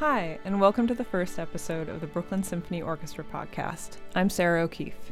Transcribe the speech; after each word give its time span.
Hi, 0.00 0.38
and 0.44 0.60
welcome 0.60 0.86
to 0.88 0.94
the 0.94 1.04
first 1.04 1.38
episode 1.38 1.88
of 1.88 2.02
the 2.02 2.06
Brooklyn 2.06 2.42
Symphony 2.42 2.82
Orchestra 2.82 3.24
podcast. 3.24 3.96
I'm 4.14 4.28
Sarah 4.28 4.60
O'Keefe. 4.60 5.10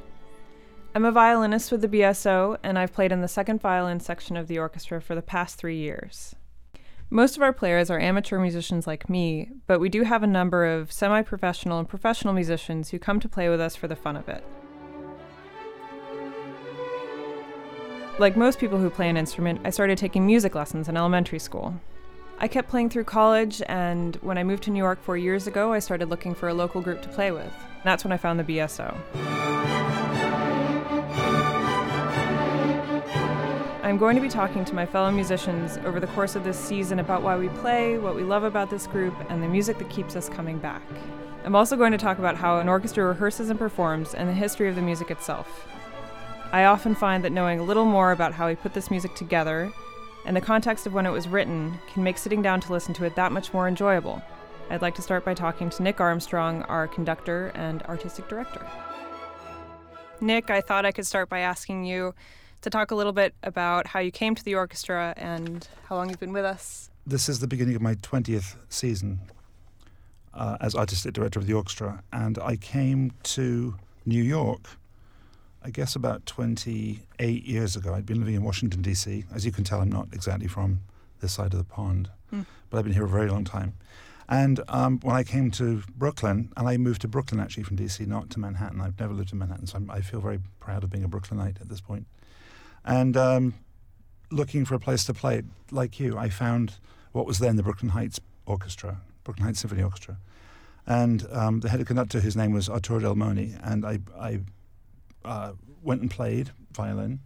I'm 0.94 1.06
a 1.06 1.10
violinist 1.10 1.72
with 1.72 1.80
the 1.80 1.88
BSO, 1.88 2.58
and 2.62 2.78
I've 2.78 2.92
played 2.92 3.10
in 3.10 3.22
the 3.22 3.26
second 3.26 3.62
violin 3.62 3.98
section 3.98 4.36
of 4.36 4.46
the 4.46 4.58
orchestra 4.58 5.00
for 5.00 5.14
the 5.14 5.22
past 5.22 5.56
three 5.56 5.78
years. 5.78 6.34
Most 7.08 7.34
of 7.34 7.42
our 7.42 7.54
players 7.54 7.88
are 7.88 7.98
amateur 7.98 8.38
musicians 8.38 8.86
like 8.86 9.08
me, 9.08 9.48
but 9.66 9.80
we 9.80 9.88
do 9.88 10.02
have 10.02 10.22
a 10.22 10.26
number 10.26 10.66
of 10.66 10.92
semi 10.92 11.22
professional 11.22 11.78
and 11.78 11.88
professional 11.88 12.34
musicians 12.34 12.90
who 12.90 12.98
come 12.98 13.20
to 13.20 13.28
play 13.28 13.48
with 13.48 13.62
us 13.62 13.74
for 13.74 13.88
the 13.88 13.96
fun 13.96 14.16
of 14.16 14.28
it. 14.28 14.44
Like 18.18 18.36
most 18.36 18.58
people 18.58 18.76
who 18.76 18.90
play 18.90 19.08
an 19.08 19.16
instrument, 19.16 19.62
I 19.64 19.70
started 19.70 19.96
taking 19.96 20.26
music 20.26 20.54
lessons 20.54 20.90
in 20.90 20.96
elementary 20.98 21.38
school. 21.38 21.74
I 22.44 22.46
kept 22.46 22.68
playing 22.68 22.90
through 22.90 23.04
college, 23.04 23.62
and 23.68 24.16
when 24.16 24.36
I 24.36 24.44
moved 24.44 24.64
to 24.64 24.70
New 24.70 24.76
York 24.76 25.02
four 25.02 25.16
years 25.16 25.46
ago, 25.46 25.72
I 25.72 25.78
started 25.78 26.10
looking 26.10 26.34
for 26.34 26.50
a 26.50 26.52
local 26.52 26.82
group 26.82 27.00
to 27.00 27.08
play 27.08 27.32
with. 27.32 27.50
That's 27.84 28.04
when 28.04 28.12
I 28.12 28.18
found 28.18 28.38
the 28.38 28.44
BSO. 28.44 28.94
I'm 33.82 33.96
going 33.96 34.14
to 34.14 34.20
be 34.20 34.28
talking 34.28 34.62
to 34.66 34.74
my 34.74 34.84
fellow 34.84 35.10
musicians 35.10 35.78
over 35.86 35.98
the 35.98 36.06
course 36.08 36.36
of 36.36 36.44
this 36.44 36.58
season 36.58 36.98
about 36.98 37.22
why 37.22 37.34
we 37.34 37.48
play, 37.48 37.96
what 37.96 38.14
we 38.14 38.22
love 38.22 38.44
about 38.44 38.68
this 38.68 38.86
group, 38.86 39.14
and 39.30 39.42
the 39.42 39.48
music 39.48 39.78
that 39.78 39.88
keeps 39.88 40.14
us 40.14 40.28
coming 40.28 40.58
back. 40.58 40.82
I'm 41.46 41.56
also 41.56 41.76
going 41.76 41.92
to 41.92 41.98
talk 41.98 42.18
about 42.18 42.36
how 42.36 42.58
an 42.58 42.68
orchestra 42.68 43.06
rehearses 43.06 43.48
and 43.48 43.58
performs 43.58 44.12
and 44.12 44.28
the 44.28 44.34
history 44.34 44.68
of 44.68 44.74
the 44.74 44.82
music 44.82 45.10
itself. 45.10 45.66
I 46.52 46.64
often 46.64 46.94
find 46.94 47.24
that 47.24 47.32
knowing 47.32 47.58
a 47.58 47.64
little 47.64 47.86
more 47.86 48.12
about 48.12 48.34
how 48.34 48.48
we 48.48 48.54
put 48.54 48.74
this 48.74 48.90
music 48.90 49.14
together 49.14 49.72
and 50.26 50.36
the 50.36 50.40
context 50.40 50.86
of 50.86 50.94
when 50.94 51.06
it 51.06 51.10
was 51.10 51.28
written 51.28 51.78
can 51.92 52.02
make 52.02 52.18
sitting 52.18 52.42
down 52.42 52.60
to 52.62 52.72
listen 52.72 52.94
to 52.94 53.04
it 53.04 53.14
that 53.16 53.32
much 53.32 53.52
more 53.52 53.68
enjoyable. 53.68 54.22
I'd 54.70 54.82
like 54.82 54.94
to 54.94 55.02
start 55.02 55.24
by 55.24 55.34
talking 55.34 55.68
to 55.70 55.82
Nick 55.82 56.00
Armstrong, 56.00 56.62
our 56.62 56.88
conductor 56.88 57.52
and 57.54 57.82
artistic 57.82 58.28
director. 58.28 58.66
Nick, 60.20 60.48
I 60.48 60.60
thought 60.60 60.86
I 60.86 60.92
could 60.92 61.06
start 61.06 61.28
by 61.28 61.40
asking 61.40 61.84
you 61.84 62.14
to 62.62 62.70
talk 62.70 62.90
a 62.90 62.94
little 62.94 63.12
bit 63.12 63.34
about 63.42 63.88
how 63.88 64.00
you 64.00 64.10
came 64.10 64.34
to 64.34 64.42
the 64.42 64.54
orchestra 64.54 65.12
and 65.18 65.68
how 65.84 65.96
long 65.96 66.08
you've 66.08 66.20
been 66.20 66.32
with 66.32 66.46
us. 66.46 66.88
This 67.06 67.28
is 67.28 67.40
the 67.40 67.46
beginning 67.46 67.76
of 67.76 67.82
my 67.82 67.94
20th 67.96 68.56
season 68.70 69.20
uh, 70.32 70.56
as 70.62 70.74
artistic 70.74 71.12
director 71.12 71.38
of 71.38 71.46
the 71.46 71.52
orchestra, 71.52 72.02
and 72.10 72.38
I 72.38 72.56
came 72.56 73.12
to 73.24 73.76
New 74.06 74.22
York 74.22 74.78
I 75.64 75.70
guess 75.70 75.96
about 75.96 76.26
28 76.26 77.44
years 77.44 77.74
ago, 77.74 77.94
I'd 77.94 78.04
been 78.04 78.18
living 78.18 78.34
in 78.34 78.42
Washington, 78.42 78.82
D.C. 78.82 79.24
As 79.34 79.46
you 79.46 79.50
can 79.50 79.64
tell, 79.64 79.80
I'm 79.80 79.90
not 79.90 80.08
exactly 80.12 80.46
from 80.46 80.80
this 81.20 81.32
side 81.32 81.54
of 81.54 81.58
the 81.58 81.64
pond, 81.64 82.10
mm. 82.30 82.44
but 82.68 82.76
I've 82.78 82.84
been 82.84 82.92
here 82.92 83.06
a 83.06 83.08
very 83.08 83.30
long 83.30 83.44
time. 83.44 83.72
And 84.28 84.60
um, 84.68 85.00
when 85.02 85.16
I 85.16 85.22
came 85.24 85.50
to 85.52 85.82
Brooklyn, 85.96 86.52
and 86.54 86.68
I 86.68 86.76
moved 86.76 87.00
to 87.00 87.08
Brooklyn 87.08 87.40
actually 87.40 87.62
from 87.62 87.78
DC, 87.78 88.06
not 88.06 88.28
to 88.30 88.40
Manhattan. 88.40 88.82
I've 88.82 89.00
never 89.00 89.14
lived 89.14 89.32
in 89.32 89.38
Manhattan, 89.38 89.66
so 89.66 89.76
I'm, 89.76 89.90
i 89.90 90.02
feel 90.02 90.20
very 90.20 90.40
proud 90.60 90.84
of 90.84 90.90
being 90.90 91.04
a 91.04 91.08
Brooklynite 91.08 91.58
at 91.62 91.70
this 91.70 91.80
point. 91.80 92.06
And 92.84 93.16
um, 93.16 93.54
looking 94.30 94.66
for 94.66 94.74
a 94.74 94.80
place 94.80 95.04
to 95.06 95.14
play, 95.14 95.42
like 95.70 95.98
you, 95.98 96.18
I 96.18 96.28
found 96.28 96.74
what 97.12 97.24
was 97.24 97.38
then 97.38 97.56
the 97.56 97.62
Brooklyn 97.62 97.90
Heights 97.90 98.20
Orchestra, 98.44 99.00
Brooklyn 99.24 99.46
Heights 99.46 99.60
Symphony 99.60 99.82
Orchestra. 99.82 100.18
And 100.86 101.26
um, 101.30 101.60
the 101.60 101.70
head 101.70 101.86
conductor, 101.86 102.20
his 102.20 102.36
name 102.36 102.52
was 102.52 102.68
Arturo 102.68 103.00
Delmoni, 103.00 103.58
and 103.62 103.86
I, 103.86 104.00
I 104.18 104.40
uh, 105.24 105.52
went 105.82 106.00
and 106.00 106.10
played 106.10 106.50
violin 106.72 107.20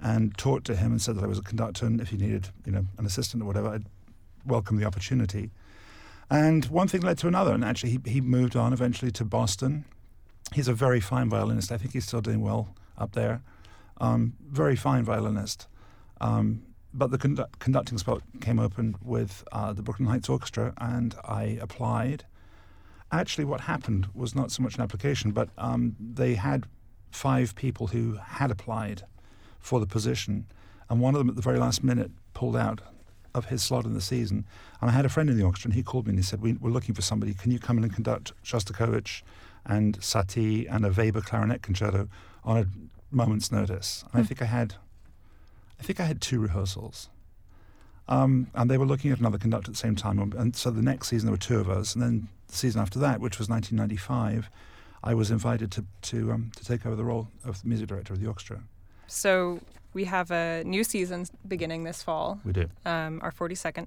and 0.00 0.36
talked 0.38 0.66
to 0.66 0.76
him 0.76 0.92
and 0.92 1.02
said 1.02 1.16
that 1.16 1.24
I 1.24 1.26
was 1.26 1.38
a 1.38 1.42
conductor 1.42 1.86
and 1.86 2.00
if 2.00 2.08
he 2.08 2.16
needed, 2.16 2.48
you 2.64 2.72
know, 2.72 2.86
an 2.98 3.06
assistant 3.06 3.42
or 3.42 3.46
whatever, 3.46 3.68
I'd 3.68 3.84
welcome 4.46 4.78
the 4.78 4.86
opportunity. 4.86 5.50
And 6.30 6.64
one 6.66 6.88
thing 6.88 7.00
led 7.00 7.18
to 7.18 7.28
another, 7.28 7.52
and 7.52 7.64
actually 7.64 7.90
he, 7.90 8.00
he 8.10 8.20
moved 8.20 8.54
on 8.56 8.72
eventually 8.72 9.10
to 9.12 9.24
Boston. 9.24 9.84
He's 10.54 10.68
a 10.68 10.72
very 10.72 11.00
fine 11.00 11.28
violinist. 11.28 11.72
I 11.72 11.76
think 11.76 11.92
he's 11.92 12.06
still 12.06 12.20
doing 12.20 12.40
well 12.40 12.74
up 12.96 13.12
there. 13.12 13.42
Um, 14.00 14.34
very 14.48 14.76
fine 14.76 15.04
violinist. 15.04 15.66
Um, 16.20 16.62
but 16.94 17.10
the 17.10 17.18
condu- 17.18 17.48
conducting 17.58 17.98
spot 17.98 18.22
came 18.40 18.58
open 18.58 18.96
with 19.02 19.44
uh, 19.52 19.72
the 19.72 19.82
Brooklyn 19.82 20.08
Heights 20.08 20.28
Orchestra, 20.28 20.72
and 20.78 21.14
I 21.24 21.58
applied. 21.60 22.24
Actually, 23.12 23.44
what 23.44 23.62
happened 23.62 24.08
was 24.14 24.34
not 24.34 24.52
so 24.52 24.62
much 24.62 24.76
an 24.76 24.82
application, 24.82 25.32
but 25.32 25.48
um, 25.58 25.96
they 25.98 26.34
had 26.34 26.66
five 27.10 27.54
people 27.54 27.88
who 27.88 28.18
had 28.22 28.50
applied 28.50 29.02
for 29.58 29.80
the 29.80 29.86
position, 29.86 30.46
and 30.88 31.00
one 31.00 31.14
of 31.14 31.18
them 31.18 31.28
at 31.28 31.36
the 31.36 31.42
very 31.42 31.58
last 31.58 31.84
minute 31.84 32.10
pulled 32.34 32.56
out 32.56 32.80
of 33.34 33.46
his 33.46 33.62
slot 33.62 33.84
in 33.84 33.94
the 33.94 34.00
season. 34.00 34.44
And 34.80 34.90
I 34.90 34.94
had 34.94 35.04
a 35.04 35.08
friend 35.08 35.30
in 35.30 35.36
the 35.36 35.44
orchestra, 35.44 35.68
and 35.68 35.74
he 35.74 35.82
called 35.82 36.06
me 36.06 36.10
and 36.10 36.18
he 36.18 36.22
said, 36.22 36.40
we, 36.40 36.52
are 36.52 36.70
looking 36.70 36.94
for 36.94 37.02
somebody. 37.02 37.34
Can 37.34 37.50
you 37.50 37.58
come 37.58 37.78
in 37.78 37.84
and 37.84 37.94
conduct 37.94 38.32
Shostakovich 38.44 39.22
and 39.64 39.98
Satie 40.00 40.66
and 40.70 40.84
a 40.84 40.90
Weber 40.90 41.20
clarinet 41.20 41.62
concerto 41.62 42.08
on 42.44 42.56
a 42.56 42.66
moment's 43.14 43.52
notice?" 43.52 44.04
And 44.12 44.20
I 44.20 44.22
hmm. 44.22 44.28
think 44.28 44.42
I 44.42 44.46
had, 44.46 44.74
I 45.78 45.82
think 45.82 46.00
I 46.00 46.04
had 46.04 46.20
two 46.20 46.40
rehearsals. 46.40 47.08
Um, 48.08 48.48
and 48.54 48.68
they 48.68 48.76
were 48.76 48.86
looking 48.86 49.12
at 49.12 49.20
another 49.20 49.38
conductor 49.38 49.70
at 49.70 49.74
the 49.74 49.78
same 49.78 49.94
time. 49.94 50.18
And 50.36 50.56
so 50.56 50.72
the 50.72 50.82
next 50.82 51.08
season 51.08 51.26
there 51.26 51.32
were 51.32 51.38
two 51.38 51.60
of 51.60 51.70
us, 51.70 51.94
and 51.94 52.02
then 52.02 52.28
the 52.48 52.56
season 52.56 52.80
after 52.80 52.98
that, 52.98 53.20
which 53.20 53.38
was 53.38 53.48
1995, 53.48 54.50
I 55.02 55.14
was 55.14 55.30
invited 55.30 55.70
to 55.72 55.84
to 56.02 56.32
um, 56.32 56.52
to 56.56 56.64
take 56.64 56.86
over 56.86 56.96
the 56.96 57.04
role 57.04 57.28
of 57.44 57.62
the 57.62 57.68
music 57.68 57.88
director 57.88 58.12
of 58.12 58.20
the 58.20 58.26
orchestra. 58.26 58.60
So 59.06 59.60
we 59.92 60.04
have 60.04 60.30
a 60.30 60.62
new 60.64 60.84
season 60.84 61.26
beginning 61.46 61.84
this 61.84 62.02
fall. 62.02 62.40
We 62.44 62.52
do. 62.52 62.68
Um, 62.84 63.20
our 63.22 63.32
42nd. 63.32 63.86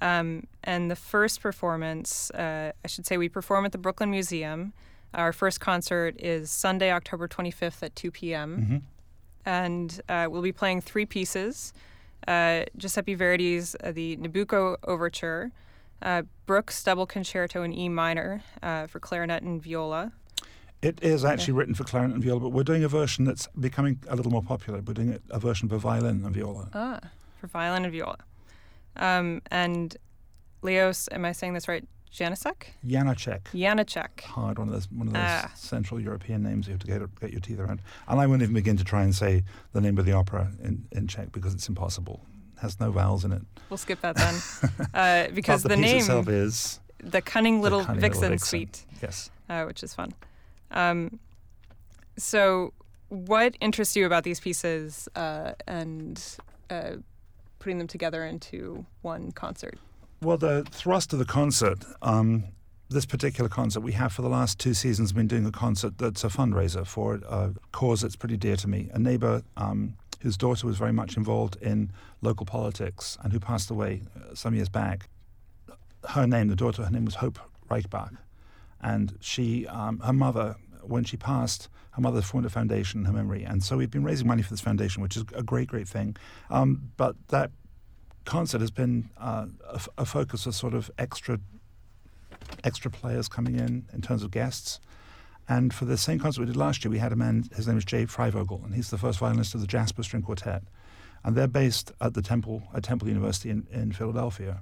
Um, 0.00 0.46
and 0.64 0.90
the 0.90 0.96
first 0.96 1.40
performance, 1.40 2.30
uh, 2.30 2.72
I 2.84 2.88
should 2.88 3.06
say, 3.06 3.16
we 3.16 3.28
perform 3.28 3.64
at 3.64 3.72
the 3.72 3.78
Brooklyn 3.78 4.10
Museum. 4.10 4.72
Our 5.14 5.32
first 5.32 5.60
concert 5.60 6.16
is 6.18 6.50
Sunday, 6.50 6.92
October 6.92 7.28
25th 7.28 7.82
at 7.82 7.96
2 7.96 8.10
p.m. 8.10 8.58
Mm-hmm. 8.60 8.76
And 9.46 10.00
uh, 10.08 10.26
we'll 10.30 10.42
be 10.42 10.52
playing 10.52 10.82
three 10.82 11.06
pieces 11.06 11.72
uh, 12.26 12.64
Giuseppe 12.76 13.14
Verdi's 13.14 13.76
uh, 13.82 13.92
The 13.92 14.16
Nabucco 14.16 14.76
Overture, 14.84 15.50
uh, 16.02 16.22
Bruch's 16.46 16.82
Double 16.82 17.06
Concerto 17.06 17.62
in 17.62 17.72
E 17.72 17.88
minor 17.88 18.42
uh, 18.62 18.86
for 18.86 19.00
clarinet 19.00 19.42
and 19.42 19.62
viola, 19.62 20.12
it 20.82 20.98
is 21.02 21.24
actually 21.24 21.54
yeah. 21.54 21.58
written 21.58 21.74
for 21.74 21.84
clarinet 21.84 22.14
and 22.14 22.22
viola, 22.22 22.40
but 22.40 22.50
we're 22.50 22.62
doing 22.62 22.84
a 22.84 22.88
version 22.88 23.24
that's 23.24 23.48
becoming 23.58 24.00
a 24.08 24.16
little 24.16 24.30
more 24.32 24.42
popular. 24.42 24.80
We're 24.80 24.94
doing 24.94 25.18
a 25.30 25.38
version 25.38 25.68
for 25.68 25.78
violin 25.78 26.22
and 26.24 26.34
viola. 26.34 26.68
Ah, 26.72 27.00
for 27.40 27.48
violin 27.48 27.84
and 27.84 27.92
viola. 27.92 28.18
Um, 28.96 29.42
and 29.50 29.96
Leos, 30.62 31.08
am 31.12 31.24
I 31.24 31.32
saying 31.32 31.54
this 31.54 31.68
right? 31.68 31.84
Janacek? 32.12 32.64
Janacek. 32.86 33.42
Janacek. 33.54 34.20
Hard, 34.22 34.58
one 34.58 34.68
of 34.68 34.74
those, 34.74 34.90
one 34.90 35.08
of 35.08 35.14
those 35.14 35.22
ah. 35.24 35.50
Central 35.54 36.00
European 36.00 36.42
names 36.42 36.66
you 36.66 36.72
have 36.72 36.80
to 36.80 36.86
get, 36.86 37.20
get 37.20 37.32
your 37.32 37.40
teeth 37.40 37.60
around. 37.60 37.80
And 38.08 38.20
I 38.20 38.26
won't 38.26 38.42
even 38.42 38.54
begin 38.54 38.76
to 38.76 38.84
try 38.84 39.02
and 39.02 39.14
say 39.14 39.42
the 39.72 39.80
name 39.80 39.98
of 39.98 40.06
the 40.06 40.12
opera 40.12 40.50
in, 40.62 40.86
in 40.92 41.06
Czech 41.06 41.32
because 41.32 41.54
it's 41.54 41.68
impossible. 41.68 42.24
It 42.56 42.60
has 42.60 42.80
no 42.80 42.90
vowels 42.90 43.24
in 43.24 43.32
it. 43.32 43.42
We'll 43.68 43.76
skip 43.76 44.00
that 44.00 44.16
then. 44.16 44.88
uh, 44.94 45.32
because 45.34 45.62
the, 45.62 45.70
the 45.70 45.76
name 45.76 45.98
itself 45.98 46.28
is 46.28 46.80
the 47.02 47.20
cunning 47.20 47.60
little, 47.60 47.84
cunning 47.84 48.00
vixen, 48.00 48.22
little 48.22 48.34
vixen, 48.34 48.48
suite. 48.48 48.86
Yes. 49.02 49.30
Uh, 49.48 49.64
which 49.64 49.82
is 49.82 49.94
fun. 49.94 50.12
Um, 50.70 51.18
so, 52.16 52.72
what 53.08 53.56
interests 53.60 53.96
you 53.96 54.06
about 54.06 54.24
these 54.24 54.40
pieces 54.40 55.08
uh, 55.14 55.52
and 55.66 56.22
uh, 56.68 56.96
putting 57.58 57.78
them 57.78 57.86
together 57.86 58.24
into 58.24 58.84
one 59.02 59.32
concert? 59.32 59.78
Well, 60.20 60.36
the 60.36 60.64
thrust 60.70 61.12
of 61.12 61.18
the 61.18 61.24
concert, 61.24 61.84
um, 62.02 62.44
this 62.90 63.06
particular 63.06 63.48
concert, 63.48 63.80
we 63.80 63.92
have 63.92 64.12
for 64.12 64.22
the 64.22 64.28
last 64.28 64.58
two 64.58 64.74
seasons 64.74 65.12
been 65.12 65.28
doing 65.28 65.46
a 65.46 65.52
concert 65.52 65.96
that's 65.96 66.24
a 66.24 66.28
fundraiser 66.28 66.86
for 66.86 67.20
a 67.28 67.54
cause 67.72 68.00
that's 68.00 68.16
pretty 68.16 68.36
dear 68.36 68.56
to 68.56 68.68
me. 68.68 68.90
A 68.92 68.98
neighbor 68.98 69.42
um, 69.56 69.94
whose 70.20 70.36
daughter 70.36 70.66
was 70.66 70.76
very 70.76 70.92
much 70.92 71.16
involved 71.16 71.56
in 71.62 71.92
local 72.20 72.44
politics 72.44 73.16
and 73.22 73.32
who 73.32 73.38
passed 73.38 73.70
away 73.70 74.02
uh, 74.16 74.34
some 74.34 74.54
years 74.54 74.68
back. 74.68 75.08
Her 76.08 76.26
name, 76.26 76.48
the 76.48 76.56
daughter, 76.56 76.82
her 76.84 76.90
name 76.90 77.04
was 77.04 77.16
Hope 77.16 77.38
Reichbach 77.70 78.16
and 78.80 79.16
she, 79.20 79.66
um, 79.66 80.00
her 80.00 80.12
mother, 80.12 80.56
when 80.82 81.04
she 81.04 81.16
passed, 81.16 81.68
her 81.92 82.02
mother 82.02 82.22
formed 82.22 82.46
a 82.46 82.50
foundation 82.50 83.00
in 83.00 83.06
her 83.06 83.12
memory, 83.12 83.44
and 83.44 83.62
so 83.62 83.76
we've 83.76 83.90
been 83.90 84.04
raising 84.04 84.26
money 84.26 84.42
for 84.42 84.50
this 84.50 84.60
foundation, 84.60 85.02
which 85.02 85.16
is 85.16 85.24
a 85.34 85.42
great, 85.42 85.68
great 85.68 85.88
thing. 85.88 86.16
Um, 86.50 86.90
but 86.96 87.16
that 87.28 87.50
concert 88.24 88.60
has 88.60 88.70
been 88.70 89.10
uh, 89.18 89.46
a, 89.68 89.80
a, 89.98 90.04
focus 90.04 90.44
of 90.44 90.54
sort 90.54 90.74
of 90.74 90.90
extra, 90.98 91.40
extra 92.62 92.90
players 92.90 93.26
coming 93.26 93.58
in 93.58 93.86
in 93.92 94.02
terms 94.02 94.22
of 94.22 94.30
guests. 94.30 94.80
And 95.48 95.72
for 95.72 95.86
the 95.86 95.96
same 95.96 96.18
concert 96.18 96.42
we 96.42 96.46
did 96.46 96.56
last 96.56 96.84
year, 96.84 96.90
we 96.90 96.98
had 96.98 97.10
a 97.10 97.16
man. 97.16 97.44
His 97.56 97.66
name 97.66 97.78
is 97.78 97.86
Jay 97.86 98.04
Freivogel, 98.04 98.62
and 98.64 98.74
he's 98.74 98.90
the 98.90 98.98
first 98.98 99.18
violinist 99.18 99.54
of 99.54 99.62
the 99.62 99.66
Jasper 99.66 100.02
String 100.02 100.22
Quartet, 100.22 100.62
and 101.24 101.34
they're 101.34 101.48
based 101.48 101.90
at 102.02 102.12
the 102.12 102.20
Temple 102.20 102.62
at 102.74 102.82
Temple 102.82 103.08
University 103.08 103.48
in, 103.48 103.66
in 103.72 103.92
Philadelphia. 103.92 104.60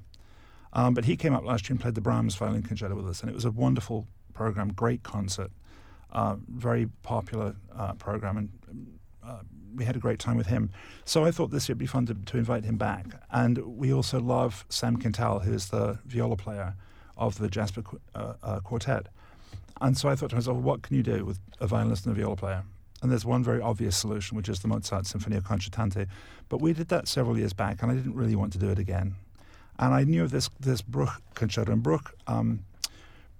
Um, 0.72 0.94
but 0.94 1.04
he 1.06 1.16
came 1.16 1.34
up 1.34 1.44
last 1.44 1.68
year 1.68 1.74
and 1.74 1.80
played 1.80 1.96
the 1.96 2.00
Brahms 2.00 2.36
Violin 2.36 2.62
Concerto 2.62 2.94
with 2.94 3.08
us, 3.08 3.20
and 3.20 3.28
it 3.28 3.34
was 3.34 3.44
a 3.44 3.50
wonderful 3.50 4.06
program, 4.32 4.68
great 4.68 5.02
concert, 5.02 5.50
uh, 6.16 6.36
very 6.48 6.88
popular 7.02 7.54
uh, 7.76 7.92
program, 7.92 8.38
and 8.38 8.48
uh, 9.22 9.40
we 9.74 9.84
had 9.84 9.96
a 9.96 9.98
great 9.98 10.18
time 10.18 10.36
with 10.36 10.46
him. 10.46 10.70
So 11.04 11.26
I 11.26 11.30
thought 11.30 11.50
this 11.50 11.68
would 11.68 11.78
be 11.78 11.86
fun 11.86 12.06
to, 12.06 12.14
to 12.14 12.38
invite 12.38 12.64
him 12.64 12.78
back. 12.78 13.04
And 13.30 13.58
we 13.58 13.92
also 13.92 14.18
love 14.18 14.64
Sam 14.70 14.96
Quintal, 14.96 15.40
who 15.40 15.52
is 15.52 15.68
the 15.68 15.98
viola 16.06 16.36
player 16.36 16.74
of 17.18 17.38
the 17.38 17.48
Jasper 17.48 17.82
uh, 18.14 18.32
uh, 18.42 18.60
Quartet. 18.60 19.08
And 19.82 19.96
so 19.98 20.08
I 20.08 20.16
thought 20.16 20.30
to 20.30 20.36
myself, 20.36 20.56
what 20.56 20.80
can 20.80 20.96
you 20.96 21.02
do 21.02 21.26
with 21.26 21.38
a 21.60 21.66
violinist 21.66 22.06
and 22.06 22.16
a 22.16 22.18
viola 22.18 22.36
player? 22.36 22.62
And 23.02 23.12
there's 23.12 23.26
one 23.26 23.44
very 23.44 23.60
obvious 23.60 23.94
solution, 23.94 24.38
which 24.38 24.48
is 24.48 24.60
the 24.60 24.68
Mozart 24.68 25.04
Sinfonia 25.04 25.42
Concertante. 25.42 26.06
But 26.48 26.62
we 26.62 26.72
did 26.72 26.88
that 26.88 27.08
several 27.08 27.36
years 27.36 27.52
back, 27.52 27.82
and 27.82 27.92
I 27.92 27.94
didn't 27.94 28.14
really 28.14 28.36
want 28.36 28.54
to 28.54 28.58
do 28.58 28.70
it 28.70 28.78
again. 28.78 29.16
And 29.78 29.92
I 29.92 30.04
knew 30.04 30.24
of 30.24 30.30
this 30.30 30.48
this 30.58 30.80
Bruch 30.80 31.20
concerto, 31.34 31.72
and 31.72 31.82
Bruch 31.82 32.14
um, 32.26 32.60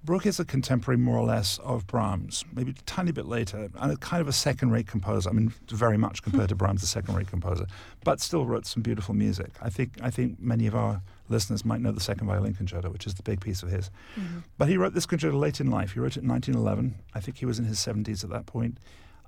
Bruch 0.06 0.24
is 0.24 0.38
a 0.38 0.44
contemporary, 0.44 0.96
more 0.96 1.18
or 1.18 1.26
less, 1.26 1.58
of 1.58 1.84
Brahms, 1.88 2.44
maybe 2.54 2.70
a 2.70 2.82
tiny 2.86 3.10
bit 3.10 3.26
later, 3.26 3.68
and 3.74 3.92
a 3.92 3.96
kind 3.96 4.20
of 4.20 4.28
a 4.28 4.32
second-rate 4.32 4.86
composer. 4.86 5.28
I 5.28 5.32
mean, 5.32 5.52
very 5.66 5.98
much 5.98 6.22
compared 6.22 6.48
to 6.50 6.54
Brahms, 6.60 6.84
a 6.84 6.86
second-rate 6.86 7.26
composer, 7.26 7.66
but 8.04 8.20
still 8.20 8.46
wrote 8.46 8.66
some 8.66 8.84
beautiful 8.84 9.14
music. 9.14 9.50
I 9.60 9.68
think 9.68 9.90
I 10.00 10.10
think 10.10 10.40
many 10.40 10.68
of 10.68 10.76
our 10.76 11.02
listeners 11.28 11.64
might 11.64 11.80
know 11.80 11.90
the 11.90 12.00
Second 12.00 12.28
Violin 12.28 12.54
Concerto, 12.54 12.88
which 12.88 13.04
is 13.04 13.14
the 13.14 13.24
big 13.24 13.40
piece 13.40 13.64
of 13.64 13.68
his. 13.68 13.90
Mm-hmm. 14.16 14.38
But 14.56 14.68
he 14.68 14.76
wrote 14.76 14.94
this 14.94 15.06
concerto 15.06 15.36
late 15.36 15.60
in 15.60 15.72
life. 15.72 15.92
He 15.92 15.98
wrote 15.98 16.16
it 16.16 16.22
in 16.22 16.28
1911. 16.28 16.94
I 17.12 17.20
think 17.20 17.38
he 17.38 17.44
was 17.44 17.58
in 17.58 17.64
his 17.64 17.78
70s 17.78 18.22
at 18.22 18.30
that 18.30 18.46
point. 18.46 18.78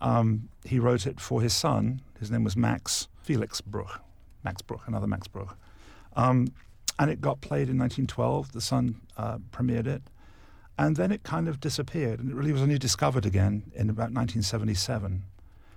Um, 0.00 0.48
he 0.64 0.78
wrote 0.78 1.08
it 1.08 1.20
for 1.20 1.42
his 1.42 1.52
son. 1.52 2.02
His 2.20 2.30
name 2.30 2.44
was 2.44 2.56
Max 2.56 3.08
Felix 3.20 3.60
Bruch. 3.60 4.00
Max 4.44 4.62
Bruch, 4.62 4.82
another 4.86 5.08
Max 5.08 5.26
Bruch. 5.26 5.56
Um, 6.14 6.52
and 7.00 7.10
it 7.10 7.20
got 7.20 7.40
played 7.40 7.68
in 7.68 7.78
1912. 7.78 8.52
The 8.52 8.60
son 8.60 9.00
uh, 9.16 9.38
premiered 9.50 9.88
it. 9.88 10.02
And 10.78 10.94
then 10.94 11.10
it 11.10 11.24
kind 11.24 11.48
of 11.48 11.60
disappeared, 11.60 12.20
and 12.20 12.30
it 12.30 12.36
really 12.36 12.52
was 12.52 12.62
only 12.62 12.78
discovered 12.78 13.26
again 13.26 13.64
in 13.74 13.90
about 13.90 14.12
1977. 14.12 15.24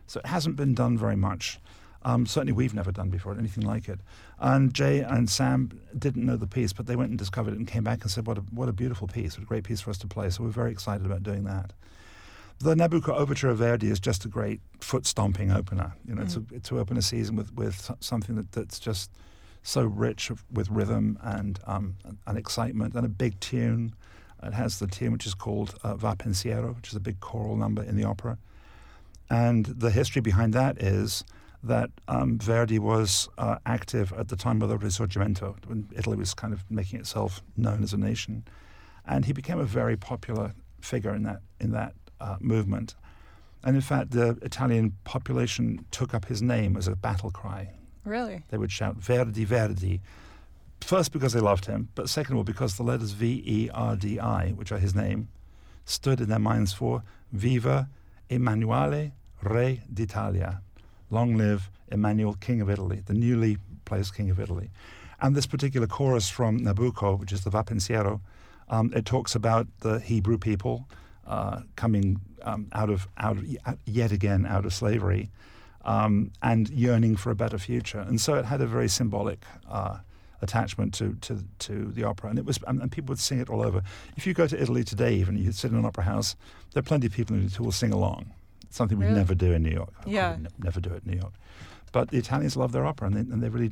So 0.06 0.20
it 0.20 0.28
hasn't 0.28 0.56
been 0.56 0.76
done 0.76 0.98
very 0.98 1.16
much. 1.16 1.60
Um, 2.04 2.26
certainly, 2.26 2.54
we've 2.54 2.74
never 2.74 2.92
done 2.92 3.10
before 3.10 3.36
anything 3.38 3.66
like 3.66 3.90
it. 3.90 4.00
And 4.40 4.74
Jay 4.74 5.00
and 5.00 5.30
Sam 5.30 5.80
didn't 5.98 6.26
know 6.26 6.38
the 6.38 6.48
piece, 6.48 6.74
but 6.74 6.86
they 6.86 6.96
went 6.96 7.10
and 7.10 7.18
discovered 7.18 7.54
it 7.54 7.58
and 7.58 7.68
came 7.68 7.84
back 7.84 8.02
and 8.02 8.12
said, 8.12 8.28
"What 8.28 8.38
a 8.38 8.42
what 8.42 8.70
a 8.70 8.74
beautiful 8.74 9.08
piece! 9.08 9.38
What 9.38 9.44
a 9.44 9.48
great 9.48 9.64
piece 9.64 9.82
for 9.82 9.90
us 9.90 9.98
to 10.00 10.08
play." 10.08 10.30
So 10.30 10.44
we're 10.44 10.50
very 10.50 10.72
excited 10.72 11.06
about 11.06 11.24
doing 11.24 11.44
that. 11.46 11.74
The 12.60 12.76
Nabucco 12.76 13.10
Overture 13.10 13.50
of 13.50 13.58
Verdi 13.58 13.90
is 13.90 14.00
just 14.00 14.24
a 14.26 14.28
great 14.28 14.62
foot 14.80 15.08
stomping 15.08 15.52
opener. 15.52 15.94
You 16.08 16.16
know, 16.16 16.24
mm. 16.24 16.50
to, 16.50 16.60
to 16.60 16.80
open 16.80 16.98
a 16.98 17.02
season 17.02 17.36
with 17.36 17.54
with 17.54 17.92
something 18.00 18.36
that, 18.36 18.52
that's 18.52 18.80
just 18.80 19.12
so 19.64 19.84
rich 19.84 20.32
with 20.52 20.70
rhythm 20.70 21.20
and 21.22 21.60
um, 21.66 21.96
and 22.26 22.38
excitement 22.38 22.96
and 22.96 23.06
a 23.06 23.10
big 23.10 23.40
tune 23.40 23.94
it 24.44 24.54
has 24.54 24.80
the 24.80 24.88
tune 24.88 25.12
which 25.12 25.26
is 25.26 25.34
called 25.34 25.76
uh, 25.84 25.96
Va 25.96 26.16
Pensiero, 26.16 26.76
which 26.76 26.90
is 26.90 26.96
a 26.96 27.00
big 27.00 27.20
choral 27.20 27.56
number 27.56 27.84
in 27.84 27.96
the 27.96 28.04
opera. 28.04 28.38
And 29.30 29.66
the 29.66 29.92
history 29.92 30.22
behind 30.22 30.54
that 30.54 30.82
is 30.82 31.24
that 31.64 31.90
um, 32.08 32.40
Verdi 32.40 32.80
was 32.80 33.30
uh, 33.38 33.58
active 33.66 34.12
at 34.14 34.28
the 34.30 34.36
time 34.36 34.62
of 34.62 34.70
the 34.70 34.78
Risorgimento, 34.78 35.56
when 35.68 35.88
Italy 35.96 36.18
was 36.18 36.34
kind 36.34 36.54
of 36.54 36.64
making 36.70 37.00
itself 37.00 37.42
known 37.56 37.84
as 37.84 37.94
a 37.94 37.98
nation. 37.98 38.44
And 39.06 39.26
he 39.26 39.34
became 39.34 39.60
a 39.60 39.64
very 39.66 39.96
popular 39.96 40.54
figure 40.82 41.14
in 41.14 41.24
that, 41.24 41.42
in 41.60 41.72
that 41.72 41.94
uh, 42.20 42.38
movement. 42.40 42.96
And 43.64 43.76
in 43.76 43.82
fact, 43.82 44.12
the 44.12 44.38
Italian 44.42 44.98
population 45.04 45.86
took 45.92 46.14
up 46.14 46.26
his 46.26 46.42
name 46.42 46.76
as 46.76 46.88
a 46.88 46.96
battle 46.96 47.32
cry. 47.32 47.70
Really? 48.04 48.44
They 48.50 48.58
would 48.58 48.72
shout, 48.72 48.96
Verdi, 48.98 49.46
Verdi, 49.46 50.02
First, 50.82 51.12
because 51.12 51.34
they 51.34 51.40
loved 51.40 51.66
him, 51.66 51.90
but 51.96 52.10
second 52.10 52.34
of 52.34 52.38
all, 52.40 52.44
because 52.44 52.76
the 52.76 52.84
letters 52.84 53.12
V 53.12 53.44
E 53.46 53.70
R 53.74 53.96
D 53.96 54.20
I, 54.20 54.50
which 54.50 54.72
are 54.72 54.80
his 54.80 54.94
name, 54.94 55.30
stood 55.86 56.20
in 56.20 56.28
their 56.30 56.40
minds 56.40 56.74
for 56.74 57.04
Viva 57.32 57.88
Emanuele, 58.30 59.12
Re 59.42 59.82
d'Italia. 59.94 60.62
Long 61.10 61.38
live 61.38 61.70
Emmanuel, 61.92 62.36
King 62.40 62.62
of 62.62 62.70
Italy, 62.70 63.02
the 63.06 63.14
newly 63.14 63.58
placed 63.86 64.16
King 64.16 64.30
of 64.30 64.40
Italy. 64.40 64.70
And 65.22 65.36
this 65.36 65.46
particular 65.46 65.88
chorus 65.88 66.30
from 66.30 66.62
Nabucco, 66.62 67.20
which 67.20 67.32
is 67.32 67.44
the 67.44 67.50
Va 67.50 67.64
Pensiero, 67.64 68.22
um, 68.70 68.92
it 68.96 69.06
talks 69.06 69.36
about 69.36 69.68
the 69.82 70.00
Hebrew 70.00 70.38
people 70.38 70.88
uh, 71.28 71.62
coming 71.76 72.22
um, 72.44 72.68
out 72.74 72.90
of 72.90 73.08
out 73.18 73.38
of, 73.38 73.46
yet 73.86 74.12
again 74.12 74.46
out 74.46 74.66
of 74.66 74.74
slavery 74.74 75.30
um, 75.86 76.32
and 76.42 76.70
yearning 76.70 77.16
for 77.18 77.32
a 77.32 77.36
better 77.36 77.58
future. 77.58 78.00
And 78.00 78.20
so 78.20 78.36
it 78.36 78.46
had 78.46 78.62
a 78.62 78.68
very 78.68 78.88
symbolic 78.88 79.46
uh, 79.70 79.98
attachment 80.42 80.94
to, 80.96 81.16
to, 81.22 81.44
to 81.60 81.92
the 81.92 82.04
opera. 82.04 82.30
And 82.30 82.40
it 82.40 82.46
was, 82.46 82.60
and, 82.68 82.82
and, 82.82 82.92
people 82.92 83.14
would 83.14 83.20
sing 83.20 83.40
it 83.40 83.50
all 83.50 83.62
over. 83.62 83.82
If 84.18 84.26
you 84.26 84.34
go 84.34 84.48
to 84.48 84.62
Italy 84.62 84.84
today, 84.84 85.14
even 85.16 85.38
you 85.38 85.52
sit 85.52 85.72
in 85.72 85.78
an 85.78 85.86
opera 85.86 86.04
house, 86.04 86.36
there 86.74 86.80
are 86.80 86.84
plenty 86.84 87.08
of 87.08 87.14
people 87.14 87.36
who 87.36 87.64
will 87.64 87.72
sing 87.72 87.94
along. 87.94 88.32
It's 88.64 88.78
something 88.78 88.98
we 88.98 89.06
really? 89.06 89.18
never 89.18 89.36
do 89.36 89.52
in 89.52 89.64
New 89.64 89.72
York. 89.72 89.94
Yeah, 90.06 90.38
ne- 90.40 90.50
never 90.60 90.80
do 90.80 90.92
it 90.94 91.04
in 91.06 91.12
New 91.12 91.20
York. 91.20 91.34
But 91.92 92.10
the 92.10 92.18
Italians 92.18 92.56
love 92.56 92.72
their 92.72 92.86
opera, 92.86 93.08
and 93.08 93.16
they, 93.16 93.20
and 93.20 93.44
they 93.44 93.50
really 93.50 93.72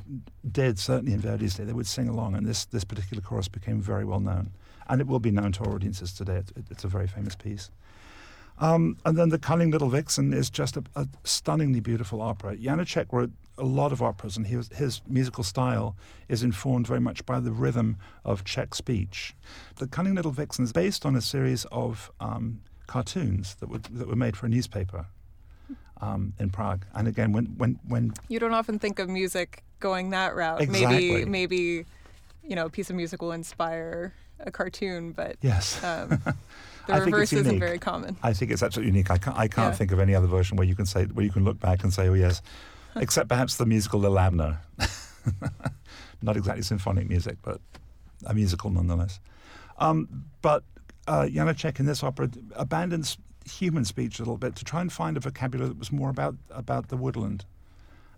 did. 0.51 0.77
Certainly 0.77 1.13
in 1.13 1.21
Verdi's 1.21 1.55
day, 1.55 1.63
they 1.63 1.73
would 1.73 1.87
sing 1.87 2.09
along, 2.09 2.35
and 2.35 2.45
this 2.45 2.65
this 2.65 2.83
particular 2.83 3.21
chorus 3.21 3.47
became 3.47 3.81
very 3.81 4.03
well 4.03 4.19
known, 4.19 4.51
and 4.89 4.99
it 4.99 5.07
will 5.07 5.19
be 5.19 5.31
known 5.31 5.53
to 5.53 5.63
our 5.63 5.73
audiences 5.73 6.11
today. 6.11 6.35
It, 6.35 6.51
it, 6.57 6.65
it's 6.69 6.83
a 6.83 6.89
very 6.89 7.07
famous 7.07 7.35
piece. 7.35 7.71
Um, 8.59 8.97
and 9.05 9.17
then 9.17 9.29
The 9.29 9.39
Cunning 9.39 9.71
Little 9.71 9.89
Vixen 9.89 10.33
is 10.33 10.49
just 10.49 10.75
a, 10.75 10.83
a, 10.95 11.07
stunningly 11.23 11.79
beautiful 11.79 12.21
opera. 12.21 12.57
Janacek 12.57 13.07
wrote 13.11 13.31
a 13.57 13.63
lot 13.63 13.91
of 13.91 14.01
operas, 14.01 14.35
and 14.35 14.49
was, 14.55 14.67
his 14.69 15.01
musical 15.07 15.43
style 15.43 15.95
is 16.27 16.43
informed 16.43 16.85
very 16.85 16.99
much 16.99 17.25
by 17.25 17.39
the 17.39 17.51
rhythm 17.51 17.97
of 18.25 18.43
Czech 18.43 18.75
speech. 18.75 19.33
The 19.77 19.87
Cunning 19.87 20.15
Little 20.15 20.31
Vixen 20.31 20.65
is 20.65 20.73
based 20.73 21.05
on 21.05 21.15
a 21.15 21.21
series 21.21 21.65
of 21.71 22.11
um, 22.19 22.61
cartoons 22.87 23.55
that 23.55 23.69
were, 23.69 23.79
that 23.79 24.07
were 24.07 24.15
made 24.15 24.35
for 24.35 24.45
a 24.45 24.49
newspaper 24.49 25.05
um, 26.01 26.33
in 26.39 26.49
Prague. 26.49 26.85
And 26.93 27.07
again, 27.07 27.31
when, 27.31 27.45
when, 27.57 27.79
when. 27.87 28.13
You 28.27 28.39
don't 28.39 28.53
often 28.53 28.77
think 28.77 28.99
of 28.99 29.07
music 29.07 29.63
going 29.79 30.09
that 30.09 30.35
route. 30.35 30.61
Exactly. 30.61 31.11
Maybe, 31.11 31.25
maybe, 31.25 31.85
you 32.43 32.55
know, 32.55 32.65
a 32.65 32.69
piece 32.69 32.89
of 32.89 32.97
music 32.97 33.21
will 33.21 33.31
inspire 33.31 34.13
a 34.41 34.51
cartoon, 34.51 35.11
but. 35.11 35.37
Yes. 35.41 35.81
Um, 35.81 36.21
The 36.89 36.95
I 36.95 36.97
reverse 37.05 37.31
isn't 37.33 37.59
very 37.59 37.77
common. 37.77 38.17
I 38.23 38.33
think 38.33 38.49
it's 38.51 38.63
absolutely 38.63 38.91
unique. 38.91 39.11
I 39.11 39.19
can't, 39.19 39.37
I 39.37 39.47
can't 39.47 39.73
yeah. 39.73 39.77
think 39.77 39.91
of 39.91 39.99
any 39.99 40.15
other 40.15 40.25
version 40.25 40.57
where 40.57 40.67
you 40.67 40.75
can 40.75 40.87
say 40.87 41.05
where 41.05 41.23
you 41.23 41.31
can 41.31 41.43
look 41.45 41.59
back 41.59 41.83
and 41.83 41.93
say, 41.93 42.07
oh 42.07 42.15
yes, 42.15 42.41
except 42.95 43.29
perhaps 43.29 43.57
the 43.57 43.67
musical 43.67 43.99
Li'l 43.99 44.19
Abner. 44.19 44.59
Not 46.23 46.35
exactly 46.35 46.63
symphonic 46.63 47.07
music, 47.07 47.37
but 47.43 47.61
a 48.25 48.33
musical 48.33 48.71
nonetheless. 48.71 49.19
Um, 49.77 50.25
but 50.41 50.63
uh, 51.07 51.27
Janacek 51.29 51.79
in 51.79 51.85
this 51.85 52.03
opera 52.03 52.29
abandons 52.55 53.19
human 53.45 53.85
speech 53.85 54.17
a 54.17 54.23
little 54.23 54.37
bit 54.37 54.55
to 54.55 54.65
try 54.65 54.81
and 54.81 54.91
find 54.91 55.15
a 55.15 55.19
vocabulary 55.19 55.69
that 55.69 55.77
was 55.77 55.91
more 55.91 56.09
about 56.09 56.35
about 56.49 56.87
the 56.87 56.97
woodland, 56.97 57.45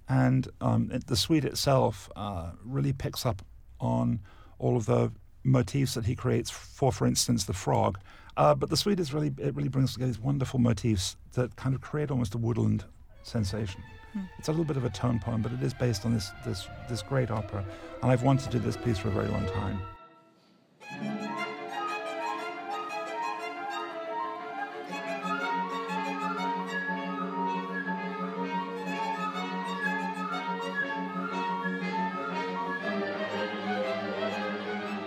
and 0.07 0.47
um, 0.61 0.89
it, 0.93 1.07
the 1.07 1.17
suite 1.17 1.43
itself 1.43 2.09
uh, 2.15 2.51
really 2.63 2.93
picks 2.93 3.25
up 3.25 3.41
on 3.81 4.21
all 4.59 4.77
of 4.77 4.85
the 4.85 5.11
motifs 5.43 5.93
that 5.95 6.05
he 6.05 6.15
creates 6.15 6.49
for, 6.49 6.91
for 6.91 7.07
instance, 7.07 7.45
the 7.45 7.53
frog 7.53 7.97
uh, 8.37 8.55
but 8.55 8.69
the 8.69 8.77
suite 8.77 8.99
is 8.99 9.13
really 9.13 9.33
it 9.37 9.55
really 9.55 9.69
brings 9.69 9.93
together 9.93 10.11
these 10.11 10.19
wonderful 10.19 10.59
motifs 10.59 11.17
that 11.33 11.55
kind 11.55 11.75
of 11.75 11.81
create 11.81 12.11
almost 12.11 12.33
a 12.35 12.37
woodland 12.37 12.85
sensation. 13.23 13.83
Hmm. 14.13 14.21
It's 14.39 14.47
a 14.47 14.51
little 14.51 14.65
bit 14.65 14.77
of 14.77 14.85
a 14.85 14.89
tone 14.89 15.19
poem, 15.19 15.41
but 15.41 15.51
it 15.51 15.61
is 15.61 15.73
based 15.73 16.05
on 16.05 16.13
this 16.13 16.31
this 16.45 16.67
this 16.89 17.01
great 17.01 17.29
opera, 17.29 17.65
and 18.01 18.11
I've 18.11 18.23
wanted 18.23 18.45
to 18.45 18.57
do 18.57 18.59
this 18.59 18.77
piece 18.77 18.97
for 18.97 19.09
a 19.09 19.11
very 19.11 19.27
long 19.27 19.45
time. 19.47 19.81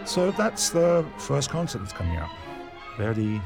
So 0.06 0.30
that's 0.32 0.70
the 0.70 1.04
first 1.18 1.50
concert 1.50 1.78
that's 1.78 1.92
coming 1.92 2.18
up. 2.18 2.30
Verdi, 2.96 3.40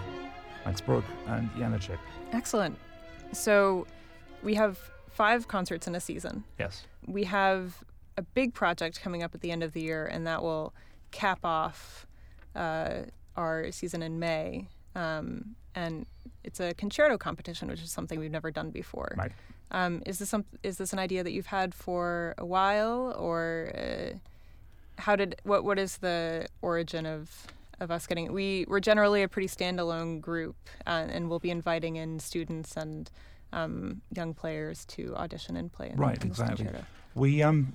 Max 0.65 0.81
Bruch, 0.81 1.05
and 1.27 1.49
Janacek. 1.53 1.99
Excellent. 2.33 2.77
So 3.33 3.87
we 4.43 4.55
have 4.55 4.79
five 5.09 5.49
concerts 5.49 5.87
in 5.87 5.95
a 5.95 6.01
season. 6.01 6.45
Yes. 6.59 6.85
We 7.07 7.25
have 7.25 7.83
a 8.17 8.23
big 8.23 8.55
project 8.55 9.01
coming 9.01 9.23
up 9.23 9.35
at 9.35 9.41
the 9.41 9.51
end 9.51 9.63
of 9.63 9.73
the 9.73 9.81
year, 9.81 10.07
and 10.07 10.27
that 10.27 10.43
will 10.43 10.75
cap 11.13 11.41
off 11.45 12.07
uh, 12.55 13.03
our 13.37 13.71
season 13.71 14.03
in 14.03 14.19
May. 14.19 14.69
Um, 14.95 15.55
and 15.75 16.07
it's 16.43 16.61
a 16.61 16.75
concerto 16.75 17.17
competition, 17.17 17.69
which 17.69 17.81
is 17.81 17.91
something 17.91 18.19
we've 18.19 18.31
never 18.31 18.51
done 18.51 18.71
before. 18.71 19.15
Right. 19.17 19.33
Um, 19.71 20.03
is 20.07 20.19
this 20.19 20.31
some? 20.31 20.45
Is 20.63 20.79
this 20.79 20.93
an 20.93 20.99
idea 20.99 21.23
that 21.23 21.33
you've 21.33 21.47
had 21.47 21.75
for 21.75 22.35
a 22.39 22.45
while, 22.45 23.15
or 23.19 23.71
uh, 23.77 24.19
how 24.99 25.17
did 25.17 25.41
what? 25.45 25.65
What 25.65 25.79
is 25.79 25.99
the 25.99 26.49
origin 26.61 27.07
of 27.07 27.47
of 27.81 27.91
us 27.91 28.07
getting 28.07 28.33
we 28.33 28.65
we're 28.69 28.81
generally 28.81 29.23
a 29.23 29.29
pretty 29.29 29.49
standalone 29.49 30.21
group 30.21 30.57
uh, 30.87 31.07
and 31.09 31.29
we'll 31.31 31.39
be 31.39 31.51
inviting 31.51 31.97
in 31.97 32.19
students 32.19 32.77
and 32.77 33.11
um, 33.53 34.03
young 34.15 34.35
players 34.35 34.85
to 34.85 35.15
audition 35.17 35.57
and 35.57 35.73
play 35.73 35.91
in, 35.91 35.97
right 35.97 36.23
in 36.23 36.29
exactly 36.29 36.69
we 37.15 37.43
um 37.43 37.73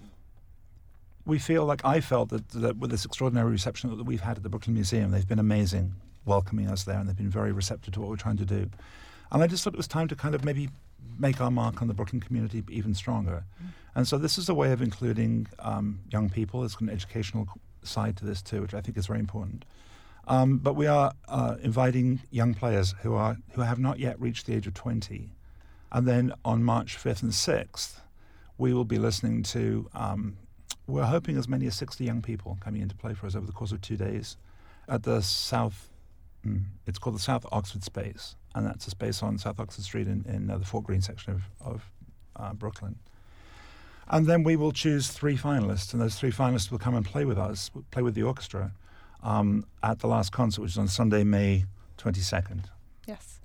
we 1.25 1.39
feel 1.39 1.65
like 1.65 1.86
I 1.86 2.01
felt 2.01 2.30
that, 2.30 2.50
that 2.50 2.77
with 2.77 2.92
this 2.92 3.06
extraordinary 3.06 3.50
reception 3.50 3.96
that 3.96 4.03
we've 4.03 4.22
had 4.22 4.38
at 4.38 4.44
the 4.44 4.50
Brooklyn 4.50 4.74
Museum 4.74 5.12
they've 5.12 5.27
been 5.27 5.39
amazing 5.39 5.94
welcoming 6.25 6.68
us 6.68 6.84
there 6.84 7.00
and 7.00 7.08
they've 7.08 7.18
been 7.18 7.30
very 7.30 7.51
receptive 7.51 7.94
to 7.94 8.01
what 8.01 8.10
we're 8.10 8.18
trying 8.18 8.38
to 8.38 8.46
do 8.46 8.70
and 9.32 9.42
I 9.42 9.48
just 9.48 9.63
thought 9.63 9.74
it 9.74 9.77
was 9.77 9.88
time 9.88 10.08
to 10.10 10.15
kind 10.15 10.36
of 10.36 10.44
maybe 10.44 10.70
make 11.18 11.42
our 11.42 11.51
mark 11.51 11.82
on 11.82 11.88
the 11.88 11.94
Brooklyn 11.94 12.20
community 12.20 12.63
even 12.70 12.94
stronger 12.94 13.46
mm. 13.63 13.70
And 13.95 14.07
so 14.07 14.17
this 14.17 14.38
is 14.38 14.50
a 14.50 14.53
way 14.53 14.71
of 14.71 14.81
including 14.81 15.47
um, 15.59 16.00
young 16.12 16.29
people 16.29 16.62
there's 16.62 16.77
an 16.79 16.89
educational 16.89 17.47
side 17.83 18.15
to 18.17 18.25
this 18.25 18.41
too 18.41 18.62
which 18.62 18.73
I 18.73 18.81
think 18.81 18.97
is 18.97 19.07
very 19.07 19.19
important 19.19 19.65
Um, 20.27 20.57
but 20.57 20.75
we 20.75 20.88
are 20.88 21.13
uh, 21.27 21.55
inviting 21.62 22.21
young 22.31 22.53
players 22.53 22.95
who 23.01 23.13
are 23.13 23.38
who 23.53 23.62
have 23.62 23.79
not 23.79 24.00
yet 24.00 24.19
reached 24.19 24.45
the 24.45 24.53
age 24.55 24.67
of 24.67 24.73
20. 24.73 25.31
And 25.91 26.07
then 26.07 26.33
on 26.43 26.63
March 26.63 26.97
5th 26.97 27.21
and 27.21 27.31
6th, 27.31 28.00
we 28.57 28.73
will 28.73 28.85
be 28.85 28.97
listening 28.97 29.43
to, 29.43 29.89
um, 29.93 30.38
we're 30.88 31.03
hoping 31.05 31.38
as 31.38 31.47
many 31.47 31.67
as 31.67 31.75
60 31.75 32.03
young 32.03 32.21
people 32.21 32.57
coming 32.62 32.81
in 32.81 32.89
to 32.89 32.95
play 32.95 33.13
for 33.13 33.27
us 33.27 33.35
over 33.35 33.45
the 33.45 33.51
course 33.51 33.71
of 33.71 33.81
two 33.81 33.97
days 33.97 34.38
at 34.88 35.03
the 35.03 35.21
South, 35.21 35.89
mm, 36.45 36.63
it's 36.88 36.97
called 36.97 37.15
the 37.15 37.19
South 37.19 37.45
Oxford 37.51 37.83
Space. 37.83 38.35
And 38.55 38.65
that's 38.65 38.88
a 38.88 38.89
space 38.89 39.21
on 39.21 39.38
South 39.38 39.59
Oxford 39.59 39.83
Street 39.83 40.07
in, 40.07 40.25
in 40.27 40.50
uh, 40.50 40.57
the 40.57 40.65
Fort 40.65 40.83
Greene 40.83 41.01
section 41.01 41.33
of, 41.33 41.43
of 41.62 41.91
uh, 42.35 42.53
Brooklyn. 42.53 42.95
And 44.10 44.25
then 44.27 44.43
we 44.43 44.55
will 44.55 44.72
choose 44.72 45.07
three 45.10 45.38
finalists, 45.38 45.93
and 45.93 46.01
those 46.01 46.15
three 46.15 46.31
finalists 46.31 46.69
will 46.72 46.77
come 46.79 46.95
and 46.95 47.05
play 47.05 47.25
with 47.25 47.38
us, 47.38 47.72
play 47.91 48.01
with 48.03 48.15
the 48.15 48.24
orchestra 48.24 48.72
um, 49.24 49.65
at 49.81 50.00
the 50.00 50.07
last 50.07 50.31
concert, 50.31 50.62
which 50.62 50.72
is 50.72 50.77
on 50.77 50.88
Sunday, 50.88 51.24
May 51.24 51.65
22nd. 51.98 52.65
Yes. 53.07 53.39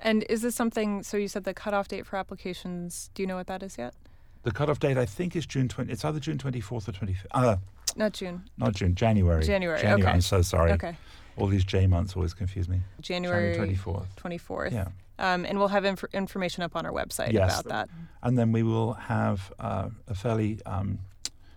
And 0.00 0.24
is 0.28 0.42
this 0.42 0.54
something? 0.54 1.02
So 1.02 1.16
you 1.16 1.28
said 1.28 1.44
the 1.44 1.54
cutoff 1.54 1.88
date 1.88 2.06
for 2.06 2.16
applications. 2.16 3.10
Do 3.14 3.22
you 3.22 3.26
know 3.26 3.36
what 3.36 3.46
that 3.46 3.62
is 3.62 3.78
yet? 3.78 3.94
The 4.42 4.50
cutoff 4.50 4.80
date, 4.80 4.98
I 4.98 5.06
think, 5.06 5.36
is 5.36 5.46
June 5.46 5.68
20. 5.68 5.90
It's 5.92 6.04
either 6.04 6.18
June 6.20 6.36
24th 6.36 6.88
or 6.88 6.92
25th. 6.92 7.26
Uh, 7.30 7.56
Not 7.96 8.12
June. 8.12 8.42
not 8.58 8.74
June, 8.74 8.94
January. 8.94 9.44
January, 9.44 9.80
January. 9.80 10.02
okay. 10.02 10.10
I'm 10.12 10.20
so 10.20 10.42
sorry. 10.42 10.72
Okay. 10.72 10.96
All 11.36 11.46
these 11.46 11.64
J 11.64 11.86
months 11.86 12.14
always 12.16 12.34
confuse 12.34 12.68
me. 12.68 12.80
January 13.00 13.54
January 13.54 13.74
24th. 13.76 14.06
24th. 14.20 14.72
Yeah. 14.72 14.88
Um, 15.18 15.44
and 15.44 15.58
we'll 15.58 15.68
have 15.68 15.84
inf- 15.84 16.04
information 16.12 16.62
up 16.62 16.74
on 16.74 16.84
our 16.86 16.92
website 16.92 17.32
Yes. 17.32 17.60
about 17.60 17.64
that. 17.70 17.88
And 18.22 18.38
then 18.38 18.50
we 18.52 18.62
will 18.62 18.94
have 18.94 19.52
uh, 19.60 19.88
a 20.08 20.14
fairly 20.14 20.58
um, 20.66 20.98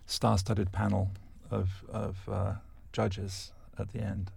star-studded 0.06 0.72
panel 0.72 1.10
of, 1.50 1.70
of 1.88 2.16
uh, 2.30 2.52
judges 2.92 3.52
at 3.78 3.92
the 3.92 4.00
end, 4.00 4.30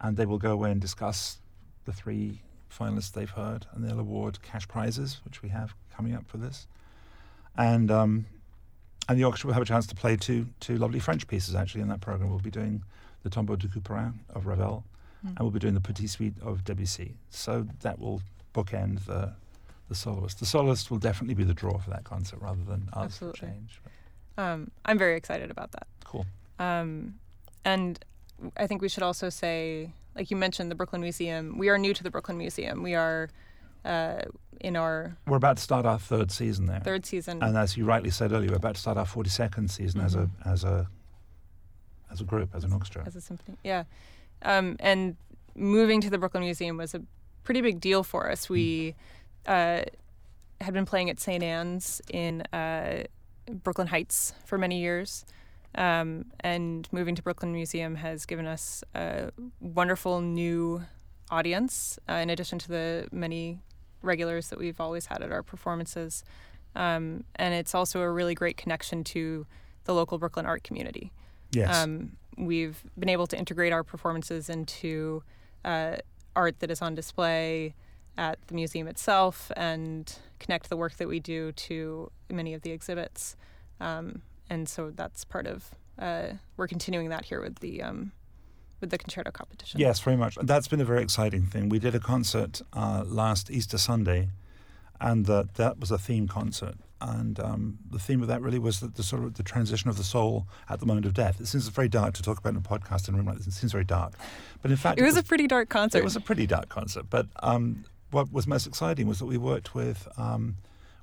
and 0.00 0.16
they 0.16 0.26
will 0.26 0.38
go 0.38 0.52
away 0.52 0.70
and 0.70 0.80
discuss 0.80 1.38
the 1.84 1.92
three 1.92 2.40
finalists 2.70 3.12
they've 3.12 3.30
heard, 3.30 3.66
and 3.72 3.84
they'll 3.84 4.00
award 4.00 4.40
cash 4.42 4.66
prizes, 4.68 5.20
which 5.24 5.42
we 5.42 5.48
have 5.50 5.74
coming 5.94 6.14
up 6.14 6.26
for 6.28 6.36
this, 6.38 6.66
and 7.56 7.90
um, 7.90 8.26
and 9.08 9.18
the 9.18 9.24
orchestra 9.24 9.48
will 9.48 9.54
have 9.54 9.62
a 9.62 9.66
chance 9.66 9.86
to 9.86 9.94
play 9.94 10.16
two 10.16 10.46
two 10.60 10.76
lovely 10.76 11.00
French 11.00 11.26
pieces 11.26 11.54
actually 11.54 11.80
in 11.80 11.88
that 11.88 12.00
program. 12.00 12.28
We'll 12.30 12.38
be 12.40 12.50
doing 12.50 12.82
the 13.22 13.30
Tombeau 13.30 13.56
de 13.58 13.68
Couperin 13.68 14.14
of 14.30 14.46
Ravel, 14.46 14.84
Mm. 15.24 15.30
and 15.30 15.38
we'll 15.40 15.50
be 15.50 15.58
doing 15.58 15.74
the 15.74 15.80
Petit 15.80 16.06
Suite 16.06 16.34
of 16.40 16.62
Debussy. 16.62 17.16
So 17.30 17.66
that 17.80 17.98
will 17.98 18.22
bookend 18.62 19.04
the 19.06 19.32
the 19.88 19.94
soloist. 19.94 20.38
The 20.38 20.46
soloist 20.46 20.90
will 20.90 20.98
definitely 20.98 21.34
be 21.34 21.44
the 21.44 21.54
draw 21.54 21.78
for 21.78 21.88
that 21.90 22.04
concert 22.04 22.40
rather 22.42 22.62
than 22.62 22.88
us 22.92 23.04
Absolutely. 23.04 23.40
change. 23.40 23.80
Um, 24.36 24.70
I'm 24.84 24.98
very 24.98 25.16
excited 25.16 25.50
about 25.50 25.72
that. 25.72 25.86
Cool. 26.04 26.26
Um, 26.58 27.14
and 27.64 27.98
I 28.56 28.66
think 28.66 28.82
we 28.82 28.88
should 28.90 29.02
also 29.02 29.30
say, 29.30 29.92
like 30.14 30.30
you 30.30 30.36
mentioned, 30.36 30.70
the 30.70 30.74
Brooklyn 30.74 31.00
Museum. 31.00 31.56
We 31.56 31.70
are 31.70 31.78
new 31.78 31.94
to 31.94 32.02
the 32.02 32.10
Brooklyn 32.10 32.36
Museum. 32.36 32.82
We 32.82 32.94
are 32.94 33.30
uh, 33.84 34.22
in 34.60 34.76
our 34.76 35.16
We're 35.26 35.38
about 35.38 35.56
to 35.56 35.62
start 35.62 35.86
our 35.86 35.98
third 35.98 36.30
season 36.30 36.66
there. 36.66 36.80
third 36.80 37.06
season. 37.06 37.42
And 37.42 37.56
as 37.56 37.76
you 37.76 37.84
rightly 37.86 38.10
said 38.10 38.32
earlier, 38.32 38.50
we're 38.50 38.56
about 38.56 38.74
to 38.74 38.80
start 38.80 38.98
our 38.98 39.06
42nd 39.06 39.70
season 39.70 40.00
as 40.02 40.14
a 40.14 40.18
Mhm. 40.26 40.30
as 40.52 40.64
a 40.64 40.86
as 42.10 42.20
a 42.20 42.24
group, 42.24 42.54
as 42.54 42.64
an 42.64 42.72
orchestra. 42.72 43.04
as 43.06 43.16
a 43.16 43.20
symphony. 43.20 43.56
Yeah. 43.64 43.84
Um, 44.42 44.76
and 44.80 45.16
moving 45.54 46.00
to 46.02 46.10
the 46.10 46.18
Brooklyn 46.18 46.42
Museum 46.42 46.76
was 46.76 46.94
a 46.94 47.02
pretty 47.48 47.62
big 47.62 47.80
deal 47.80 48.02
for 48.02 48.30
us. 48.30 48.50
We 48.50 48.94
uh, 49.46 49.80
had 50.60 50.74
been 50.74 50.84
playing 50.84 51.08
at 51.08 51.18
St. 51.18 51.42
Anne's 51.42 52.02
in 52.12 52.42
uh, 52.52 53.04
Brooklyn 53.50 53.86
Heights 53.86 54.34
for 54.44 54.58
many 54.58 54.80
years. 54.80 55.24
Um, 55.74 56.26
and 56.40 56.86
moving 56.92 57.14
to 57.14 57.22
Brooklyn 57.22 57.54
Museum 57.54 57.94
has 57.94 58.26
given 58.26 58.46
us 58.46 58.84
a 58.94 59.30
wonderful 59.60 60.20
new 60.20 60.82
audience, 61.30 61.98
uh, 62.06 62.16
in 62.16 62.28
addition 62.28 62.58
to 62.58 62.68
the 62.68 63.08
many 63.12 63.60
regulars 64.02 64.50
that 64.50 64.58
we've 64.58 64.78
always 64.78 65.06
had 65.06 65.22
at 65.22 65.32
our 65.32 65.42
performances. 65.42 66.24
Um, 66.76 67.24
and 67.36 67.54
it's 67.54 67.74
also 67.74 68.02
a 68.02 68.10
really 68.10 68.34
great 68.34 68.58
connection 68.58 69.04
to 69.04 69.46
the 69.84 69.94
local 69.94 70.18
Brooklyn 70.18 70.44
art 70.44 70.64
community. 70.64 71.12
yes. 71.52 71.74
Um, 71.74 72.18
we've 72.36 72.84
been 72.98 73.08
able 73.08 73.26
to 73.28 73.38
integrate 73.38 73.72
our 73.72 73.82
performances 73.82 74.50
into 74.50 75.22
uh, 75.64 75.96
art 76.38 76.60
that 76.60 76.70
is 76.70 76.80
on 76.80 76.94
display 76.94 77.74
at 78.16 78.38
the 78.46 78.54
museum 78.54 78.86
itself 78.86 79.50
and 79.56 80.18
connect 80.38 80.70
the 80.70 80.76
work 80.76 80.94
that 80.96 81.08
we 81.08 81.18
do 81.18 81.52
to 81.52 82.10
many 82.30 82.54
of 82.54 82.62
the 82.62 82.70
exhibits. 82.70 83.36
Um, 83.80 84.22
and 84.48 84.68
so 84.68 84.90
that's 84.90 85.24
part 85.24 85.46
of 85.46 85.70
uh, 85.98 86.28
we're 86.56 86.68
continuing 86.68 87.08
that 87.10 87.24
here 87.24 87.40
with 87.40 87.58
the 87.58 87.82
um, 87.82 88.12
with 88.80 88.90
the 88.90 88.98
concerto 88.98 89.32
competition. 89.32 89.80
Yes, 89.80 89.98
very 89.98 90.16
much. 90.16 90.38
That's 90.40 90.68
been 90.68 90.80
a 90.80 90.84
very 90.84 91.02
exciting 91.02 91.44
thing. 91.46 91.68
We 91.68 91.80
did 91.80 91.94
a 91.96 92.00
concert 92.00 92.62
uh, 92.72 93.02
last 93.04 93.50
Easter 93.50 93.78
Sunday, 93.78 94.30
and 95.00 95.26
that 95.26 95.54
that 95.54 95.80
was 95.80 95.90
a 95.90 95.98
theme 95.98 96.28
concert. 96.28 96.76
And 97.00 97.38
um, 97.38 97.78
the 97.90 97.98
theme 97.98 98.22
of 98.22 98.28
that 98.28 98.42
really 98.42 98.58
was 98.58 98.80
the, 98.80 98.88
the 98.88 99.02
sort 99.04 99.22
of 99.22 99.34
the 99.34 99.42
transition 99.42 99.88
of 99.88 99.96
the 99.96 100.04
soul 100.04 100.48
at 100.68 100.80
the 100.80 100.86
moment 100.86 101.06
of 101.06 101.14
death. 101.14 101.40
It 101.40 101.46
seems 101.46 101.68
very 101.68 101.88
dark 101.88 102.14
to 102.14 102.22
talk 102.22 102.38
about 102.38 102.50
in 102.50 102.56
a 102.56 102.60
podcast 102.60 103.08
in 103.08 103.14
a 103.14 103.16
room 103.18 103.26
like 103.26 103.36
this. 103.36 103.46
It 103.46 103.52
seems 103.52 103.70
very 103.72 103.84
dark, 103.84 104.14
but 104.62 104.70
in 104.70 104.76
fact, 104.76 104.98
It 104.98 105.04
was 105.04 105.16
a 105.16 105.22
pretty 105.22 105.46
dark 105.46 105.68
concert. 105.68 105.98
It 105.98 106.04
was 106.04 106.16
a 106.16 106.20
pretty 106.20 106.46
dark 106.46 106.68
concert, 106.68 107.06
but 107.08 107.26
um, 107.42 107.84
what 108.10 108.32
was 108.32 108.46
most 108.46 108.66
exciting 108.66 109.06
was 109.06 109.20
that 109.20 109.26
we 109.26 109.38
worked 109.38 109.74
with 109.74 110.08
um, 110.16 110.56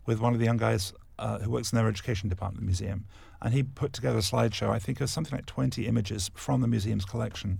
with 0.05 0.19
one 0.19 0.33
of 0.33 0.39
the 0.39 0.45
young 0.45 0.57
guys 0.57 0.91
uh, 1.17 1.39
who 1.39 1.49
works 1.49 1.71
in 1.71 1.77
their 1.77 1.87
education 1.87 2.27
department 2.27 2.57
at 2.57 2.61
the 2.61 2.65
museum, 2.65 3.05
and 3.41 3.53
he 3.53 3.63
put 3.63 3.93
together 3.93 4.17
a 4.17 4.21
slideshow. 4.21 4.69
I 4.69 4.79
think 4.79 4.99
of 5.01 5.09
something 5.09 5.35
like 5.37 5.45
20 5.45 5.87
images 5.87 6.29
from 6.35 6.59
the 6.61 6.67
museum's 6.67 7.05
collection, 7.05 7.59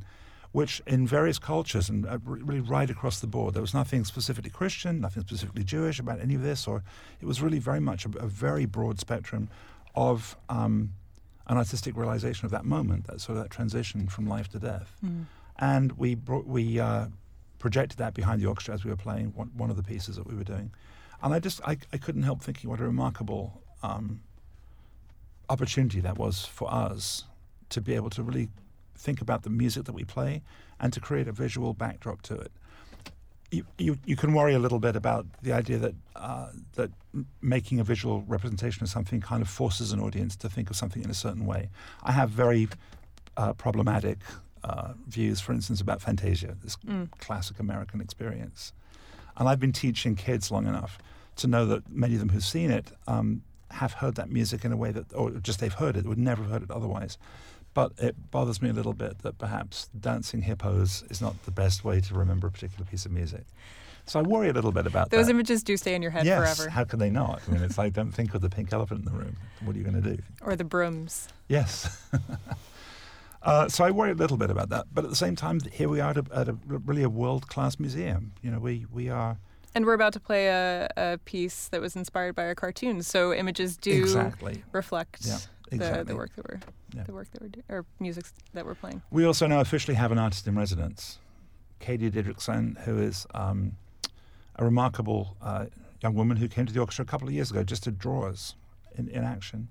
which 0.56 0.82
in 0.88 1.06
various 1.06 1.38
cultures 1.38 1.90
and 1.90 2.08
uh, 2.08 2.18
really 2.24 2.62
right 2.62 2.90
across 2.90 3.20
the 3.20 3.28
board, 3.28 3.54
there 3.54 3.62
was 3.62 3.74
nothing 3.74 4.06
specifically 4.06 4.50
Christian, 4.50 5.02
nothing 5.02 5.22
specifically 5.22 5.66
Jewish 5.66 6.00
about 6.00 6.22
any 6.22 6.34
of 6.34 6.44
this, 6.44 6.66
or 6.66 6.82
it 7.20 7.26
was 7.26 7.42
really 7.42 7.60
very 7.60 7.82
much 7.82 8.06
a, 8.06 8.10
a 8.20 8.28
very 8.28 8.66
broad 8.66 8.98
spectrum 8.98 9.50
of 9.96 10.38
um, 10.48 10.94
an 11.48 11.58
artistic 11.58 11.98
realization 11.98 12.46
of 12.46 12.52
that 12.52 12.64
moment, 12.64 13.06
that 13.08 13.20
sort 13.20 13.38
of 13.38 13.44
that 13.44 13.50
transition 13.50 14.08
from 14.08 14.28
life 14.28 14.48
to 14.48 14.58
death. 14.58 14.96
Mm. 15.06 15.26
and 15.60 15.92
we 15.98 16.16
brought, 16.16 16.48
we 16.48 16.80
uh, 16.80 17.08
projected 17.60 17.98
that 17.98 18.14
behind 18.14 18.42
the 18.42 18.46
orchestra 18.46 18.76
as 18.76 18.86
we 18.86 18.92
were 18.92 19.04
playing 19.08 19.34
one, 19.36 19.52
one 19.58 19.70
of 19.70 19.76
the 19.76 19.84
pieces 19.84 20.16
that 20.16 20.26
we 20.26 20.36
were 20.36 20.46
doing, 20.46 20.72
and 21.22 21.34
I 21.34 21.40
just 21.40 21.60
I, 21.68 21.78
I 21.92 21.98
couldn't 21.98 22.24
help 22.24 22.42
thinking 22.42 22.70
what 22.70 22.80
a 22.80 22.86
remarkable 22.86 23.62
um, 23.84 24.22
opportunity 25.50 26.00
that 26.00 26.18
was 26.18 26.46
for 26.46 26.74
us 26.74 27.26
to 27.72 27.82
be 27.82 27.94
able 27.94 28.10
to 28.12 28.24
really 28.24 28.48
think 28.98 29.22
about 29.22 29.44
the 29.44 29.50
music 29.50 29.86
that 29.86 29.94
we 29.94 30.04
play 30.04 30.42
and 30.80 30.92
to 30.94 31.00
create 31.00 31.28
a 31.28 31.32
visual 31.32 31.74
backdrop 31.74 32.22
to 32.24 32.36
it. 32.36 32.52
You, 33.52 33.66
you, 33.78 33.98
you 34.06 34.16
can 34.16 34.34
worry 34.34 34.54
a 34.54 34.60
little 34.60 34.80
bit 34.80 34.96
about 34.96 35.26
the 35.44 35.54
idea 35.54 35.78
that 35.78 35.94
uh, 36.16 36.50
that 36.74 36.90
making 37.42 37.80
a 37.80 37.84
visual 37.84 38.24
representation 38.28 38.84
of 38.84 38.90
something 38.90 39.22
kind 39.22 39.42
of 39.42 39.48
forces 39.50 39.92
an 39.92 40.00
audience 40.00 40.36
to 40.38 40.50
think 40.50 40.70
of 40.70 40.76
something 40.76 41.04
in 41.04 41.10
a 41.10 41.14
certain 41.14 41.46
way. 41.46 41.70
I 42.04 42.12
have 42.12 42.30
very 42.32 42.68
uh, 43.38 43.54
problematic 43.54 44.18
uh, 44.64 44.94
views, 45.08 45.40
for 45.40 45.54
instance, 45.54 45.80
about 45.80 46.02
Fantasia, 46.02 46.58
this 46.64 46.76
Mm. 46.88 47.10
classic 47.20 47.60
American 47.60 48.02
experience. 48.02 48.74
And 49.38 49.48
I've 49.48 49.60
been 49.60 49.74
teaching 49.74 50.16
kids 50.16 50.50
long 50.52 50.66
enough 50.66 50.98
to 51.36 51.48
know 51.48 51.66
that 51.68 51.88
many 51.90 52.14
of 52.16 52.20
them 52.20 52.30
who've 52.30 52.44
seen 52.44 52.72
it 52.72 52.92
um, 53.08 53.44
have 53.70 53.94
heard 53.94 54.16
that 54.16 54.30
music 54.32 54.66
in 54.66 54.72
a 54.72 54.78
way 54.78 54.92
that, 54.92 55.14
or 55.14 55.30
just 55.32 55.60
they've 55.60 55.74
heard 55.74 55.96
it, 55.98 56.06
would 56.06 56.18
never 56.18 56.42
have 56.44 56.52
heard 56.52 56.64
it 56.64 56.72
otherwise. 56.72 57.18
But 57.76 57.92
it 58.00 58.32
bothers 58.32 58.62
me 58.62 58.70
a 58.70 58.74
little 58.74 58.94
bit 58.94 59.20
that 59.20 59.38
perhaps 59.38 59.90
dancing 60.00 60.42
hippos 60.42 61.04
is 61.12 61.22
not 61.22 61.44
the 61.44 61.52
best 61.52 61.84
way 61.84 62.02
to 62.02 62.16
remember 62.16 62.48
a 62.48 62.52
particular 62.52 62.86
piece 62.86 63.06
of 63.06 63.12
music. 63.12 63.44
So 64.08 64.20
I 64.20 64.24
worry 64.24 64.50
a 64.50 64.54
little 64.54 64.72
bit 64.72 64.88
about 64.88 65.10
Those 65.10 65.26
that. 65.26 65.32
images 65.32 65.62
do 65.62 65.76
stay 65.78 65.94
in 65.94 66.02
your 66.02 66.12
head 66.12 66.26
yes, 66.26 66.58
forever. 66.58 66.70
how 66.70 66.84
can 66.86 67.00
they 67.00 67.10
not? 67.10 67.42
I 67.48 67.52
mean, 67.52 67.62
it's 67.64 67.78
like 67.78 67.94
don't 67.94 68.12
think 68.12 68.34
of 68.34 68.42
the 68.42 68.50
pink 68.50 68.72
elephant 68.72 69.00
in 69.00 69.06
the 69.06 69.12
room. 69.12 69.36
What 69.64 69.76
are 69.76 69.80
you 69.80 69.84
going 69.84 70.02
to 70.02 70.16
do? 70.16 70.22
or 70.42 70.56
the 70.56 70.64
brooms. 70.64 71.28
Yes. 71.48 72.02
uh, 73.44 73.68
so 73.68 73.84
I 73.84 73.92
worry 73.92 74.12
a 74.12 74.16
little 74.16 74.38
bit 74.38 74.50
about 74.50 74.70
that, 74.70 74.86
but 74.94 75.04
at 75.04 75.10
the 75.10 75.16
same 75.16 75.36
time, 75.36 75.60
here 75.72 75.90
we 75.90 76.00
are 76.00 76.12
at 76.12 76.18
a, 76.18 76.26
at 76.34 76.48
a 76.48 76.58
really 76.86 77.04
a 77.04 77.10
world 77.10 77.48
class 77.48 77.80
museum. 77.80 78.32
You 78.42 78.52
know, 78.52 78.60
we 78.60 78.86
we 78.92 79.10
are 79.10 79.38
And 79.74 79.86
we're 79.86 79.94
about 79.94 80.14
to 80.14 80.20
play 80.20 80.48
a, 80.48 80.88
a 80.96 81.18
piece 81.26 81.68
that 81.70 81.82
was 81.82 81.96
inspired 81.96 82.36
by 82.36 82.44
a 82.44 82.56
cartoon, 82.56 83.02
so 83.04 83.34
images 83.34 83.76
do 83.76 83.92
exactly 83.92 84.64
reflect 84.72 85.26
Yeah, 85.26 85.40
exactly. 85.76 86.04
the 86.04 86.16
work 86.16 86.36
that 86.36 86.50
we're 86.50 86.60
Yeah. 86.94 87.04
the 87.04 87.14
work 87.14 87.32
that 87.32 87.42
we're 87.42 87.50
doing 87.50 87.66
or 87.70 87.86
music 88.00 88.26
that 88.54 88.66
we're 88.66 88.76
playing. 88.76 89.02
We 89.12 89.26
also 89.26 89.48
now 89.48 89.60
officially 89.62 89.96
have 89.96 90.12
an 90.12 90.18
artist 90.18 90.48
in 90.48 90.56
residence, 90.56 91.20
Katie 91.80 92.10
Didrikson, 92.10 92.78
who 92.84 92.98
is 92.98 93.26
um, 93.34 93.74
a 94.56 94.64
remarkable 94.64 95.38
uh, 95.42 95.66
young 96.02 96.14
woman 96.14 96.38
who 96.38 96.48
came 96.48 96.66
to 96.66 96.74
the 96.74 96.80
orchestra 96.80 97.04
a 97.04 97.08
couple 97.08 97.28
of 97.28 97.34
years 97.34 97.52
ago 97.52 97.64
just 97.64 97.84
to 97.84 97.92
draw 97.92 98.28
us 98.28 98.56
in, 98.98 99.08
in 99.10 99.24
action. 99.24 99.70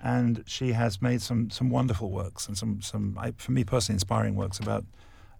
And 0.00 0.44
she 0.46 0.72
has 0.72 1.02
made 1.02 1.22
some, 1.22 1.50
some 1.50 1.70
wonderful 1.70 2.10
works 2.10 2.46
and 2.46 2.56
some, 2.56 2.80
some 2.82 3.18
I, 3.18 3.32
for 3.36 3.50
me 3.52 3.64
personally, 3.64 3.96
inspiring 3.96 4.36
works 4.36 4.58
about 4.60 4.84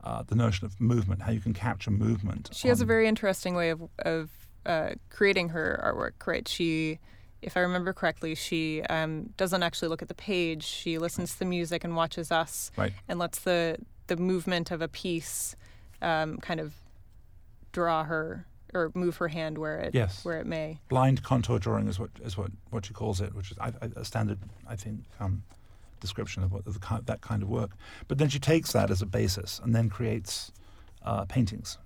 uh, 0.02 0.22
the 0.26 0.34
notion 0.34 0.64
of 0.66 0.80
movement, 0.80 1.22
how 1.22 1.30
you 1.30 1.40
can 1.40 1.54
capture 1.54 1.90
movement. 1.90 2.50
She 2.52 2.68
has 2.68 2.80
a 2.80 2.84
very 2.84 3.06
interesting 3.06 3.54
way 3.54 3.70
of 3.70 3.82
of 3.98 4.30
uh, 4.66 4.90
creating 5.10 5.50
her 5.50 5.80
artwork. 5.84 6.26
Right? 6.26 6.46
She, 6.46 6.98
if 7.42 7.56
I 7.56 7.60
remember 7.60 7.92
correctly, 7.92 8.34
she 8.34 8.82
um, 8.84 9.30
doesn't 9.36 9.62
actually 9.62 9.88
look 9.88 10.02
at 10.02 10.08
the 10.08 10.14
page. 10.14 10.64
She 10.64 10.98
listens 10.98 11.32
to 11.34 11.38
the 11.40 11.44
music 11.44 11.84
and 11.84 11.94
watches 11.96 12.30
us, 12.32 12.70
Right. 12.76 12.92
and 13.08 13.18
lets 13.18 13.38
the 13.40 13.76
the 14.08 14.16
movement 14.16 14.70
of 14.70 14.80
a 14.80 14.88
piece 14.88 15.54
um, 16.00 16.38
kind 16.38 16.60
of 16.60 16.72
draw 17.72 18.04
her 18.04 18.46
or 18.74 18.90
move 18.94 19.16
her 19.18 19.28
hand 19.28 19.58
where 19.58 19.78
it 19.80 19.94
Yes. 19.94 20.24
where 20.24 20.40
it 20.40 20.46
may. 20.46 20.78
Blind 20.88 21.22
contour 21.22 21.58
drawing 21.58 21.88
is 21.88 21.98
what 21.98 22.10
is 22.24 22.36
what, 22.36 22.50
what 22.70 22.86
she 22.86 22.94
calls 22.94 23.20
it, 23.20 23.34
which 23.34 23.50
is 23.50 23.58
I, 23.58 23.68
I, 23.82 23.90
a 23.96 24.04
standard, 24.04 24.38
I 24.66 24.76
think, 24.76 25.00
um, 25.20 25.42
description 26.00 26.42
of 26.42 26.52
what 26.52 26.66
of 26.66 26.80
the, 26.80 27.02
that 27.06 27.20
kind 27.20 27.42
of 27.42 27.48
work. 27.48 27.70
But 28.08 28.18
then 28.18 28.28
she 28.28 28.38
takes 28.38 28.72
that 28.72 28.90
as 28.90 29.02
a 29.02 29.06
basis 29.06 29.60
and 29.62 29.74
then 29.74 29.88
creates 29.90 30.52
uh, 31.04 31.24
paintings, 31.26 31.78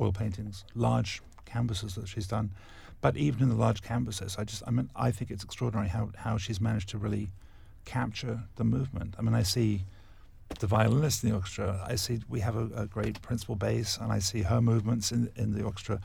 oil 0.00 0.12
paintings, 0.12 0.64
large 0.74 1.22
canvases 1.46 1.94
that 1.96 2.08
she's 2.08 2.26
done. 2.26 2.50
But 3.02 3.16
even 3.18 3.42
in 3.42 3.48
the 3.50 3.56
large 3.56 3.82
canvases, 3.82 4.36
I 4.38 4.44
just 4.44 4.62
I 4.66 4.70
mean 4.70 4.88
I 4.96 5.10
think 5.10 5.30
it's 5.30 5.44
extraordinary 5.44 5.88
how 5.88 6.10
how 6.16 6.38
she's 6.38 6.60
managed 6.60 6.88
to 6.90 6.98
really 6.98 7.30
capture 7.84 8.44
the 8.56 8.64
movement. 8.64 9.16
I 9.18 9.22
mean 9.22 9.34
I 9.34 9.42
see 9.42 9.84
the 10.60 10.66
violinist 10.66 11.22
in 11.22 11.30
the 11.30 11.34
orchestra. 11.36 11.84
I 11.86 11.96
see 11.96 12.20
we 12.28 12.40
have 12.40 12.56
a, 12.56 12.68
a 12.74 12.86
great 12.86 13.20
principal 13.20 13.56
bass, 13.56 13.98
and 14.00 14.12
I 14.12 14.20
see 14.20 14.42
her 14.42 14.62
movements 14.62 15.12
in 15.12 15.30
in 15.36 15.52
the 15.52 15.64
orchestra. 15.64 16.00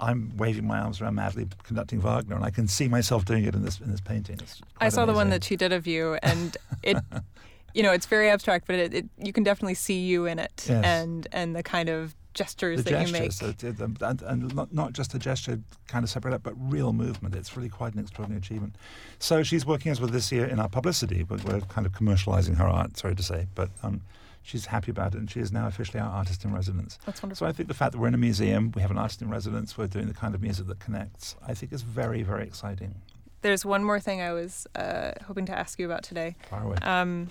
I'm 0.00 0.36
waving 0.36 0.66
my 0.66 0.78
arms 0.80 1.00
around 1.00 1.14
madly, 1.14 1.46
conducting 1.62 2.00
Wagner, 2.00 2.34
and 2.34 2.44
I 2.44 2.50
can 2.50 2.66
see 2.66 2.88
myself 2.88 3.24
doing 3.24 3.44
it 3.44 3.54
in 3.54 3.62
this 3.62 3.80
in 3.80 3.90
this 3.90 4.00
painting. 4.00 4.40
I 4.80 4.88
saw 4.88 5.06
the 5.06 5.12
one 5.12 5.30
that 5.30 5.44
she 5.44 5.56
did 5.56 5.72
of 5.72 5.86
you, 5.86 6.18
and 6.22 6.56
it, 6.82 6.96
you 7.74 7.82
know, 7.82 7.92
it's 7.92 8.06
very 8.06 8.28
abstract, 8.30 8.66
but 8.66 8.76
it, 8.76 8.94
it 8.94 9.06
you 9.18 9.32
can 9.32 9.42
definitely 9.44 9.74
see 9.74 10.00
you 10.00 10.26
in 10.26 10.38
it, 10.38 10.66
Yes. 10.68 10.84
and 10.84 11.26
and 11.32 11.54
the 11.56 11.62
kind 11.62 11.88
of 11.88 12.14
gestures 12.32 12.84
the 12.84 12.90
that 12.90 13.06
you 13.08 13.12
make. 13.12 13.32
the- 13.38 13.72
the- 13.72 14.06
and, 14.06 14.22
and 14.22 14.54
not, 14.54 14.72
not 14.72 14.92
just 14.92 15.12
a 15.14 15.18
gesture 15.18 15.58
kind 15.88 16.04
of 16.04 16.10
separate 16.10 16.32
up, 16.32 16.42
but 16.44 16.54
real 16.56 16.92
movement. 16.92 17.34
It's 17.34 17.56
really 17.56 17.68
quite 17.68 17.92
an 17.94 18.00
extraordinary 18.00 18.38
achievement. 18.38 18.76
So 19.18 19.42
she's 19.42 19.66
working 19.66 19.90
as 19.90 20.00
well 20.00 20.08
this 20.10 20.30
year 20.30 20.44
in 20.46 20.60
our 20.60 20.68
publicity. 20.68 21.24
We're, 21.24 21.38
we're 21.38 21.60
kind 21.62 21.86
of 21.88 21.92
commercializing 21.92 22.56
her 22.58 22.68
art, 22.68 22.96
sorry 22.96 23.16
to 23.16 23.22
say, 23.22 23.48
but 23.56 23.70
um, 23.82 24.02
she's 24.42 24.66
happy 24.66 24.92
about 24.92 25.14
it, 25.16 25.18
and 25.18 25.28
she 25.28 25.40
is 25.40 25.50
now 25.50 25.66
officially 25.66 25.98
our 25.98 26.08
artist 26.08 26.44
in 26.44 26.52
residence. 26.54 26.98
That's 27.04 27.20
wonderful. 27.20 27.46
So. 27.46 27.48
I 27.48 27.52
think 27.52 27.66
the 27.68 27.74
fact 27.74 27.92
that 27.92 27.98
we're 27.98 28.06
in 28.08 28.14
a 28.14 28.18
museum, 28.18 28.70
we 28.76 28.80
have 28.82 28.92
an 28.92 28.98
artist 28.98 29.20
in 29.22 29.28
residence, 29.28 29.76
we're 29.76 29.88
doing 29.88 30.06
the 30.06 30.14
kind 30.14 30.32
of 30.32 30.40
music 30.40 30.68
that 30.68 30.78
connects, 30.78 31.34
I 31.46 31.54
think 31.54 31.72
is 31.72 31.82
very, 31.82 32.22
very 32.22 32.44
exciting. 32.44 32.94
There's 33.42 33.64
one 33.64 33.82
more 33.82 33.98
thing 33.98 34.20
I 34.22 34.32
was 34.32 34.68
uh, 34.76 35.12
hoping 35.26 35.46
to 35.46 35.58
ask 35.58 35.80
you 35.80 35.86
about 35.86 36.04
today. 36.04 36.36
Far 36.48 36.62
away. 36.62 36.76
Um, 36.82 37.30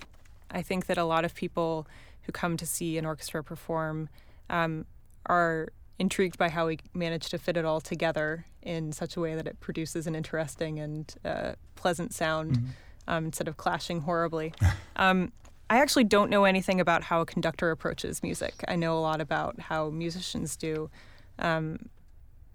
I 0.51 0.62
think 0.62 0.86
that 0.88 0.98
a 0.98 1.03
lot 1.03 1.25
of 1.25 1.34
people 1.36 1.88
who 2.24 2.32
come 2.32 2.58
to 2.58 2.65
see 2.65 2.98
an 2.98 3.06
orchestra 3.06 3.44
perform 3.44 4.10
um, 4.50 4.86
are 5.25 5.70
intrigued 6.00 6.38
by 6.38 6.50
how 6.50 6.68
we 6.68 6.79
manage 6.94 7.29
to 7.29 7.38
fit 7.38 7.58
it 7.58 7.65
all 7.65 7.82
together 7.82 8.46
in 8.62 8.91
such 8.91 9.15
a 9.18 9.20
way 9.20 9.36
that 9.36 9.48
it 9.48 9.60
produces 9.60 10.08
an 10.08 10.15
interesting 10.15 10.79
and 10.79 11.15
uh, 11.25 11.53
pleasant 11.75 12.13
sound 12.13 12.58
Mhm. 12.58 12.68
um, 13.08 13.25
instead 13.25 13.48
of 13.48 13.58
clashing 13.58 14.01
horribly. 14.01 14.53
um, 14.96 15.32
I 15.70 15.77
actually 15.82 16.06
don't 16.06 16.29
know 16.29 16.46
anything 16.46 16.79
about 16.79 17.03
how 17.03 17.22
a 17.22 17.25
conductor 17.25 17.70
approaches 17.70 18.24
music. 18.24 18.56
I 18.68 18.75
know 18.75 18.98
a 18.98 19.01
lot 19.01 19.22
about 19.22 19.60
how 19.60 19.89
musicians 19.89 20.56
do, 20.56 20.89
um, 21.38 21.89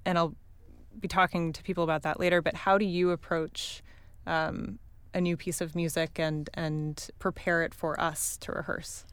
and 0.05 0.19
I'll 0.19 0.35
be 0.99 1.07
talking 1.09 1.53
to 1.53 1.63
people 1.63 1.85
about 1.85 2.03
that 2.03 2.19
later. 2.19 2.43
But 2.43 2.55
how 2.55 2.77
do 2.79 2.85
you 2.85 3.11
approach 3.11 3.83
um, 4.27 4.79
a 5.15 5.21
new 5.21 5.37
piece 5.37 5.61
of 5.61 5.75
music 5.75 6.19
and 6.19 6.51
and 6.55 7.09
prepare 7.19 7.63
it 7.63 7.73
for 7.75 7.99
us 8.01 8.37
to 8.39 8.53
rehearse? 8.53 9.05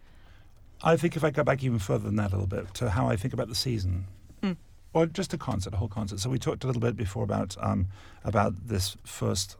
I 0.83 0.97
think 0.97 1.15
if 1.15 1.23
I 1.23 1.29
go 1.29 1.43
back 1.43 1.63
even 1.63 1.79
further 1.79 2.05
than 2.05 2.15
that 2.17 2.31
a 2.31 2.35
little 2.35 2.47
bit 2.47 2.73
to 2.75 2.89
how 2.89 3.07
I 3.07 3.15
think 3.15 3.33
about 3.33 3.47
the 3.49 3.55
season, 3.55 4.07
Mm. 4.41 4.57
or 4.93 5.05
just 5.05 5.33
a 5.33 5.37
concert, 5.37 5.73
a 5.73 5.77
whole 5.77 5.87
concert. 5.87 6.19
So 6.19 6.29
we 6.29 6.39
talked 6.39 6.63
a 6.63 6.67
little 6.67 6.81
bit 6.81 6.95
before 6.97 7.23
about 7.23 7.55
um, 7.59 7.87
about 8.23 8.67
this 8.67 8.97
first 9.05 9.55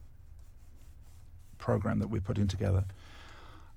program 1.58 2.00
that 2.00 2.08
we're 2.10 2.22
putting 2.22 2.48
together. 2.48 2.86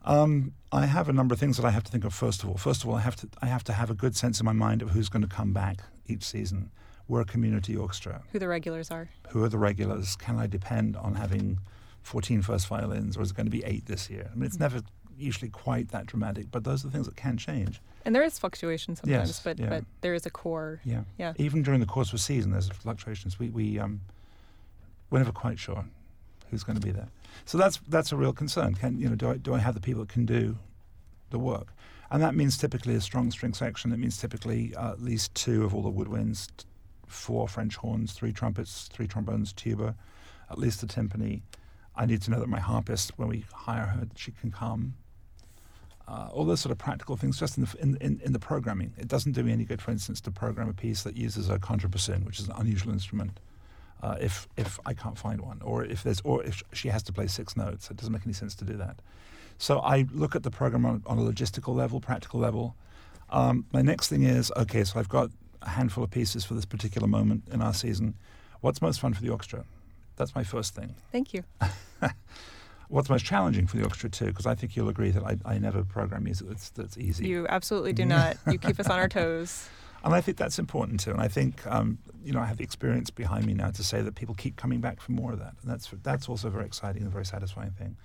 Um, 0.07 0.53
I 0.73 0.87
have 0.87 1.09
a 1.09 1.13
number 1.13 1.33
of 1.35 1.41
things 1.41 1.57
that 1.57 1.65
I 1.67 1.71
have 1.71 1.85
to 1.85 1.91
think 1.93 2.05
of. 2.05 2.13
First 2.15 2.43
of 2.43 2.49
all, 2.49 2.57
first 2.57 2.83
of 2.83 2.89
all, 2.89 2.95
I 2.97 3.01
have 3.01 3.17
to 3.17 3.29
I 3.43 3.47
have 3.47 3.65
to 3.65 3.73
have 3.73 3.91
a 3.91 3.95
good 3.95 4.17
sense 4.17 4.41
in 4.41 4.45
my 4.47 4.53
mind 4.53 4.83
of 4.83 4.91
who's 4.91 5.09
going 5.09 5.23
to 5.23 5.29
come 5.29 5.53
back 5.53 5.79
each 6.07 6.25
season. 6.25 6.71
We're 7.09 7.21
a 7.21 7.25
community 7.27 7.77
orchestra. 7.77 8.23
Who 8.33 8.39
the 8.39 8.49
regulars 8.49 8.91
are? 8.91 9.09
Who 9.31 9.45
are 9.45 9.49
the 9.51 9.59
regulars? 9.59 10.17
Can 10.17 10.39
I 10.39 10.47
depend 10.47 10.97
on 10.97 11.15
having 11.17 11.59
14 12.05 12.43
first 12.43 12.69
violins, 12.69 13.17
or 13.17 13.23
is 13.23 13.31
it 13.33 13.37
going 13.37 13.47
to 13.47 13.51
be 13.51 13.65
eight 13.65 13.87
this 13.87 14.09
year? 14.09 14.29
I 14.31 14.35
mean, 14.37 14.45
it's 14.45 14.59
never 14.61 14.81
usually 15.19 15.49
quite 15.51 15.89
that 15.91 16.07
dramatic, 16.07 16.51
but 16.51 16.63
those 16.65 16.85
are 16.85 16.89
the 16.89 16.93
things 16.93 17.07
that 17.07 17.17
can 17.17 17.37
change. 17.37 17.81
And 18.05 18.15
there 18.15 18.23
is 18.23 18.39
fluctuation 18.39 18.95
sometimes, 18.95 19.29
Yes, 19.29 19.41
but 19.43 19.59
yeah. 19.59 19.69
but 19.71 19.85
there 20.03 20.15
is 20.15 20.27
a 20.27 20.31
core. 20.31 20.81
Yeah. 20.85 21.05
Yeah. 21.19 21.33
Even 21.39 21.63
during 21.63 21.81
the 21.81 21.87
course 21.87 22.09
of 22.09 22.15
a 22.15 22.19
season, 22.19 22.53
there's 22.53 22.69
fluctuations. 22.69 23.39
We 23.39 23.49
we 23.49 23.79
um, 23.79 24.03
we're 25.11 25.19
never 25.19 25.33
quite 25.33 25.59
sure 25.59 25.85
who's 26.51 26.63
going 26.63 26.79
to 26.79 26.87
be 26.87 26.93
there. 26.93 27.09
So 27.47 27.57
that's 27.59 27.81
that's 27.89 28.13
a 28.13 28.17
real 28.17 28.33
concern. 28.35 28.75
Can 28.75 28.99
you 28.99 29.09
know 29.09 29.17
do 29.17 29.31
I 29.31 29.37
do 29.39 29.55
I 29.55 29.59
have 29.59 29.75
the 29.75 29.81
people 29.81 30.03
that 30.05 30.13
can 30.13 30.27
do 30.27 30.59
the 31.31 31.39
work? 31.39 31.69
And 32.11 32.23
that 32.23 32.35
means 32.35 32.59
typically 32.59 32.95
a 32.95 33.01
strong 33.01 33.31
string 33.31 33.55
section. 33.55 33.91
It 33.93 33.99
means 33.99 34.19
typically 34.19 34.75
uh, 34.77 34.93
at 34.93 35.01
least 35.01 35.35
two 35.35 35.65
of 35.65 35.75
all 35.75 35.83
the 35.83 35.91
woodwinds, 35.91 36.49
t- 36.59 36.67
four 37.07 37.49
French 37.49 37.77
horns, 37.77 38.13
three 38.13 38.33
trumpets, 38.33 38.89
three 38.93 39.07
trombones, 39.07 39.53
tuba, 39.55 39.97
at 40.51 40.59
least 40.59 40.83
the 40.83 40.87
timpani. 40.87 41.41
I 41.97 42.07
need 42.07 42.23
to 42.23 42.31
know 42.31 42.41
that 42.41 42.49
my 42.49 42.61
harpist, 42.61 43.13
when 43.17 43.29
we 43.29 43.45
hire 43.53 43.87
her, 43.87 44.09
she 44.17 44.33
can 44.33 44.51
come. 44.51 44.95
Uh, 46.07 46.29
all 46.33 46.45
those 46.45 46.61
sort 46.61 46.71
of 46.71 46.77
practical 46.77 47.17
things, 47.17 47.39
just 47.39 47.57
in 47.57 47.65
the, 47.65 47.77
in, 47.81 47.97
in, 47.97 48.21
in 48.25 48.33
the 48.33 48.39
programming. 48.39 48.93
It 48.99 49.09
doesn't 49.09 49.33
do 49.33 49.43
me 49.43 49.53
any 49.53 49.65
good, 49.65 49.81
for 49.81 49.91
instance, 49.91 50.21
to 50.23 50.31
program 50.31 50.69
a 50.69 50.75
piece 50.75 51.03
that 51.05 51.17
uses 51.17 51.49
a 51.49 51.59
contrabassoon, 51.59 52.27
which 52.27 52.39
is 52.41 52.49
an 52.49 52.55
unusual 52.59 52.93
instrument, 52.93 53.41
uh, 54.03 54.17
if 54.21 54.47
if 54.57 54.79
I 54.85 54.93
can't 54.93 55.17
find 55.17 55.41
one, 55.41 55.63
or 55.63 55.83
if 55.83 56.03
there's, 56.03 56.21
or 56.23 56.45
if 56.45 56.63
she 56.75 56.89
has 56.89 57.03
to 57.05 57.13
play 57.13 57.27
six 57.27 57.57
notes. 57.57 57.91
It 57.91 57.97
doesn't 57.97 58.13
make 58.13 58.27
any 58.27 58.35
sense 58.35 58.55
to 58.57 58.65
do 58.65 58.77
that. 58.77 59.01
So 59.57 59.79
I 59.79 60.07
look 60.13 60.37
at 60.37 60.43
the 60.43 60.51
program 60.51 60.85
on, 60.85 61.03
on 61.07 61.19
a 61.19 61.23
logistical 61.23 61.75
level, 61.75 62.01
practical 62.01 62.39
level. 62.39 62.77
Um, 63.31 63.65
my 63.73 63.81
next 63.81 64.09
thing 64.09 64.25
is 64.25 64.53
okay. 64.57 64.85
So 64.85 65.01
I've 65.01 65.09
got 65.09 65.31
a 65.63 65.71
handful 65.71 66.05
of 66.05 66.11
pieces 66.11 66.45
for 66.45 66.53
this 66.53 66.67
particular 66.67 67.09
moment 67.09 67.45
in 67.51 67.63
our 67.63 67.73
season. 67.73 68.15
What's 68.61 68.83
most 68.83 69.01
fun 69.01 69.15
for 69.15 69.23
the 69.23 69.31
orchestra? 69.31 69.65
That's 70.17 70.35
my 70.35 70.45
first 70.45 70.75
thing. 70.75 70.95
Thank 71.13 71.35
you. 71.35 71.45
What's 72.89 73.09
most 73.09 73.25
challenging 73.25 73.67
for 73.67 73.77
the 73.77 73.85
orchestra 73.85 74.11
too? 74.11 74.27
Because 74.27 74.47
I 74.47 74.55
think 74.55 74.77
you'll 74.77 74.89
agree 74.89 75.11
that 75.11 75.25
I, 75.25 75.37
I 75.45 75.59
never 75.59 75.83
program 75.83 76.25
music 76.25 76.49
that's 76.49 76.71
that's 76.71 76.99
easy. 76.99 77.27
You 77.27 77.47
absolutely 77.49 77.93
do 77.93 78.05
not. 78.17 78.37
You 78.51 78.59
keep 78.59 78.79
us 78.79 78.89
on 78.89 78.99
our 78.99 79.09
toes. 79.09 79.69
And 80.05 80.15
I 80.15 80.21
think 80.21 80.37
that's 80.37 80.59
important 80.59 81.01
too. 81.01 81.13
And 81.13 81.21
I 81.21 81.29
think, 81.29 81.67
um, 81.67 81.99
you 82.23 82.33
know, 82.33 82.41
I 82.41 82.45
have 82.45 82.59
the 82.59 82.65
experience 82.65 83.09
behind 83.09 83.47
me 83.47 83.55
now 83.55 83.71
to 83.71 83.83
say 83.83 84.03
that 84.03 84.15
people 84.15 84.35
keep 84.35 84.57
coming 84.57 84.81
back 84.81 85.01
for 85.01 85.13
more 85.13 85.33
of 85.33 85.39
that. 85.39 85.55
And 85.63 85.71
that's, 85.71 85.89
that's 86.03 86.29
also 86.29 86.49
a 86.49 86.51
very 86.51 86.67
exciting 86.67 87.03
and 87.03 87.11
very 87.11 87.25
satisfying 87.25 87.71
thing. 87.71 87.97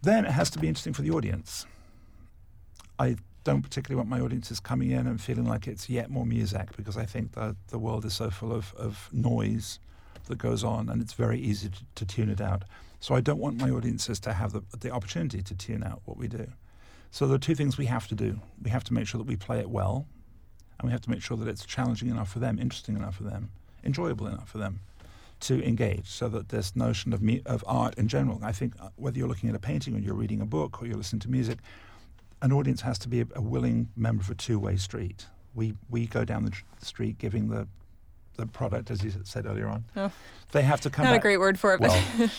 Then 0.00 0.24
it 0.24 0.30
has 0.30 0.48
to 0.50 0.58
be 0.58 0.68
interesting 0.68 0.94
for 0.94 1.02
the 1.02 1.10
audience. 1.10 1.66
I 2.98 3.16
don't 3.44 3.60
particularly 3.60 3.96
want 3.96 4.08
my 4.08 4.20
audiences 4.20 4.60
coming 4.60 4.90
in 4.90 5.06
and 5.06 5.20
feeling 5.20 5.44
like 5.44 5.68
it's 5.68 5.90
yet 5.90 6.10
more 6.10 6.24
music 6.24 6.74
because 6.74 6.96
I 6.96 7.04
think 7.04 7.32
that 7.32 7.54
the 7.68 7.78
world 7.78 8.06
is 8.06 8.14
so 8.14 8.30
full 8.30 8.52
of, 8.52 8.72
of 8.78 9.10
noise 9.12 9.78
that 10.26 10.38
goes 10.38 10.64
on 10.64 10.88
and 10.88 11.02
it's 11.02 11.12
very 11.12 11.38
easy 11.38 11.68
to, 11.68 11.78
to 11.94 12.04
tune 12.04 12.30
it 12.30 12.40
out. 12.40 12.64
So 13.00 13.14
I 13.14 13.20
don't 13.20 13.38
want 13.38 13.60
my 13.60 13.70
audiences 13.70 14.20
to 14.20 14.32
have 14.32 14.52
the, 14.52 14.62
the 14.78 14.90
opportunity 14.90 15.42
to 15.42 15.54
tune 15.54 15.82
out 15.82 16.02
what 16.04 16.16
we 16.16 16.28
do. 16.28 16.46
So 17.10 17.26
there 17.26 17.34
are 17.34 17.38
two 17.38 17.54
things 17.54 17.76
we 17.76 17.86
have 17.86 18.06
to 18.08 18.14
do. 18.14 18.40
We 18.62 18.70
have 18.70 18.84
to 18.84 18.94
make 18.94 19.06
sure 19.06 19.18
that 19.18 19.26
we 19.26 19.36
play 19.36 19.58
it 19.58 19.68
well, 19.68 20.06
and 20.78 20.86
we 20.88 20.92
have 20.92 21.02
to 21.02 21.10
make 21.10 21.20
sure 21.20 21.36
that 21.36 21.48
it's 21.48 21.66
challenging 21.66 22.08
enough 22.08 22.30
for 22.30 22.38
them, 22.38 22.58
interesting 22.58 22.96
enough 22.96 23.16
for 23.16 23.24
them, 23.24 23.50
enjoyable 23.84 24.26
enough 24.28 24.48
for 24.48 24.58
them 24.58 24.80
to 25.40 25.62
engage. 25.66 26.08
So 26.08 26.28
that 26.28 26.48
this 26.48 26.74
notion 26.74 27.12
of 27.12 27.20
me, 27.20 27.42
of 27.44 27.64
art 27.66 27.98
in 27.98 28.08
general, 28.08 28.40
I 28.42 28.52
think 28.52 28.74
uh, 28.80 28.88
whether 28.96 29.18
you're 29.18 29.28
looking 29.28 29.50
at 29.50 29.56
a 29.56 29.58
painting 29.58 29.94
or 29.94 29.98
you're 29.98 30.14
reading 30.14 30.40
a 30.40 30.46
book 30.46 30.80
or 30.80 30.86
you're 30.86 30.96
listening 30.96 31.20
to 31.20 31.30
music, 31.30 31.58
an 32.40 32.52
audience 32.52 32.80
has 32.82 32.98
to 33.00 33.08
be 33.08 33.20
a, 33.20 33.26
a 33.34 33.42
willing 33.42 33.88
member 33.96 34.22
of 34.22 34.30
a 34.30 34.34
two-way 34.34 34.76
street. 34.76 35.26
We 35.54 35.74
we 35.90 36.06
go 36.06 36.24
down 36.24 36.44
the 36.44 36.50
tr- 36.50 36.64
street 36.80 37.18
giving 37.18 37.48
the 37.48 37.66
the 38.36 38.46
product, 38.46 38.90
as 38.90 39.02
you 39.04 39.12
said 39.24 39.46
earlier 39.46 39.68
on. 39.68 39.84
Oh. 39.96 40.10
They 40.52 40.62
have 40.62 40.80
to 40.82 40.90
come 40.90 41.04
Not 41.04 41.12
back. 41.12 41.20
a 41.20 41.22
great 41.22 41.38
word 41.38 41.58
for 41.58 41.74
it, 41.74 41.80
but 41.80 41.90
well, 41.90 42.30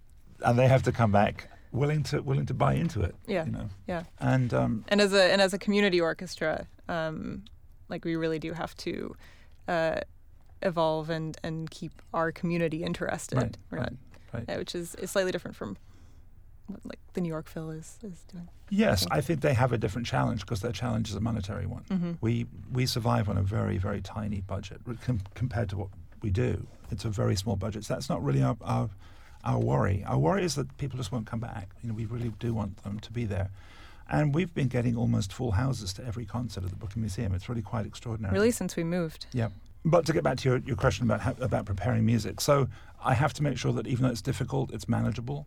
and 0.44 0.58
they 0.58 0.68
have 0.68 0.82
to 0.84 0.92
come 0.92 1.12
back 1.12 1.48
willing 1.72 2.02
to 2.04 2.20
willing 2.22 2.46
to 2.46 2.54
buy 2.54 2.74
into 2.74 3.00
it. 3.02 3.14
Yeah. 3.26 3.44
You 3.46 3.52
know. 3.52 3.68
yeah. 3.86 4.04
And 4.20 4.52
um, 4.54 4.84
And 4.88 5.00
as 5.00 5.12
a 5.12 5.32
and 5.32 5.40
as 5.40 5.54
a 5.54 5.58
community 5.58 6.00
orchestra, 6.00 6.66
um, 6.88 7.44
like 7.88 8.04
we 8.04 8.16
really 8.16 8.38
do 8.38 8.52
have 8.52 8.76
to 8.78 9.16
uh, 9.68 10.00
evolve 10.62 11.10
and 11.10 11.36
and 11.42 11.70
keep 11.70 12.02
our 12.12 12.32
community 12.32 12.82
interested. 12.84 13.36
Right, 13.36 13.56
We're 13.70 13.78
right, 13.78 13.92
not, 14.32 14.48
right. 14.48 14.56
uh, 14.56 14.58
which 14.58 14.74
is, 14.74 14.94
is 14.96 15.10
slightly 15.10 15.32
different 15.32 15.56
from 15.56 15.76
like 16.84 16.98
the 17.14 17.20
New 17.20 17.28
York 17.28 17.48
Phil 17.48 17.70
is 17.70 17.98
is 18.02 18.24
doing. 18.32 18.48
Yes, 18.70 19.06
I 19.10 19.20
think 19.20 19.40
they 19.40 19.54
have 19.54 19.72
a 19.72 19.78
different 19.78 20.06
challenge 20.06 20.40
because 20.40 20.60
their 20.60 20.72
challenge 20.72 21.10
is 21.10 21.14
a 21.14 21.20
monetary 21.20 21.66
one. 21.66 21.84
Mm-hmm. 21.90 22.12
We 22.20 22.46
we 22.72 22.86
survive 22.86 23.28
on 23.28 23.36
a 23.36 23.42
very 23.42 23.78
very 23.78 24.00
tiny 24.00 24.40
budget 24.40 24.80
com- 25.04 25.22
compared 25.34 25.68
to 25.70 25.76
what 25.76 25.88
we 26.22 26.30
do. 26.30 26.66
It's 26.90 27.04
a 27.04 27.10
very 27.10 27.36
small 27.36 27.56
budget. 27.56 27.84
So 27.84 27.94
that's 27.94 28.08
not 28.08 28.22
really 28.22 28.42
our, 28.42 28.56
our 28.62 28.90
our 29.44 29.58
worry. 29.58 30.04
Our 30.06 30.18
worry 30.18 30.44
is 30.44 30.54
that 30.54 30.76
people 30.78 30.96
just 30.96 31.12
won't 31.12 31.26
come 31.26 31.40
back. 31.40 31.70
You 31.82 31.88
know, 31.88 31.94
we 31.94 32.06
really 32.06 32.32
do 32.38 32.54
want 32.54 32.82
them 32.84 33.00
to 33.00 33.12
be 33.12 33.24
there. 33.24 33.50
And 34.10 34.34
we've 34.34 34.52
been 34.52 34.68
getting 34.68 34.96
almost 34.96 35.32
full 35.32 35.52
houses 35.52 35.92
to 35.94 36.04
every 36.04 36.26
concert 36.26 36.64
at 36.64 36.70
the 36.70 36.76
Brooklyn 36.76 37.02
Museum. 37.02 37.34
It's 37.34 37.48
really 37.48 37.62
quite 37.62 37.86
extraordinary. 37.86 38.34
Really, 38.34 38.50
since 38.50 38.76
we 38.76 38.84
moved. 38.84 39.26
Yeah. 39.32 39.48
But 39.84 40.06
to 40.06 40.12
get 40.12 40.22
back 40.22 40.36
to 40.38 40.48
your, 40.48 40.58
your 40.58 40.76
question 40.76 41.04
about 41.04 41.20
how, 41.20 41.34
about 41.40 41.64
preparing 41.64 42.04
music, 42.06 42.40
so 42.40 42.68
I 43.02 43.14
have 43.14 43.32
to 43.34 43.42
make 43.42 43.58
sure 43.58 43.72
that 43.72 43.86
even 43.86 44.04
though 44.04 44.10
it's 44.10 44.22
difficult, 44.22 44.72
it's 44.72 44.88
manageable. 44.88 45.46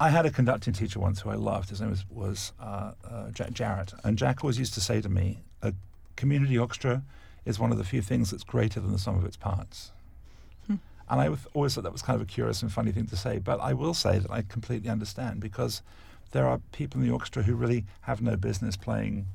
I 0.00 0.10
had 0.10 0.26
a 0.26 0.30
conducting 0.30 0.72
teacher 0.72 1.00
once 1.00 1.20
who 1.20 1.30
I 1.30 1.34
loved. 1.34 1.70
His 1.70 1.80
name 1.80 1.90
was, 1.90 2.04
was 2.10 2.52
uh, 2.60 2.92
uh, 3.08 3.30
Jack 3.30 3.52
Jarrett. 3.52 3.92
And 4.04 4.16
Jack 4.16 4.44
always 4.44 4.58
used 4.58 4.74
to 4.74 4.80
say 4.80 5.00
to 5.00 5.08
me, 5.08 5.40
a 5.62 5.74
community 6.16 6.56
orchestra 6.56 7.02
is 7.44 7.58
one 7.58 7.72
of 7.72 7.78
the 7.78 7.84
few 7.84 8.00
things 8.02 8.30
that's 8.30 8.44
greater 8.44 8.78
than 8.80 8.92
the 8.92 8.98
sum 8.98 9.16
of 9.16 9.24
its 9.24 9.36
parts. 9.36 9.90
Hmm. 10.66 10.76
And 11.10 11.20
I 11.20 11.36
always 11.54 11.74
thought 11.74 11.82
that 11.82 11.92
was 11.92 12.02
kind 12.02 12.14
of 12.14 12.22
a 12.22 12.30
curious 12.30 12.62
and 12.62 12.72
funny 12.72 12.92
thing 12.92 13.06
to 13.06 13.16
say, 13.16 13.38
but 13.38 13.60
I 13.60 13.72
will 13.72 13.94
say 13.94 14.18
that 14.20 14.30
I 14.30 14.42
completely 14.42 14.88
understand 14.88 15.40
because 15.40 15.82
there 16.30 16.46
are 16.46 16.60
people 16.72 17.00
in 17.00 17.06
the 17.06 17.12
orchestra 17.12 17.42
who 17.42 17.54
really 17.54 17.84
have 18.02 18.22
no 18.22 18.36
business 18.36 18.76
playing 18.76 19.26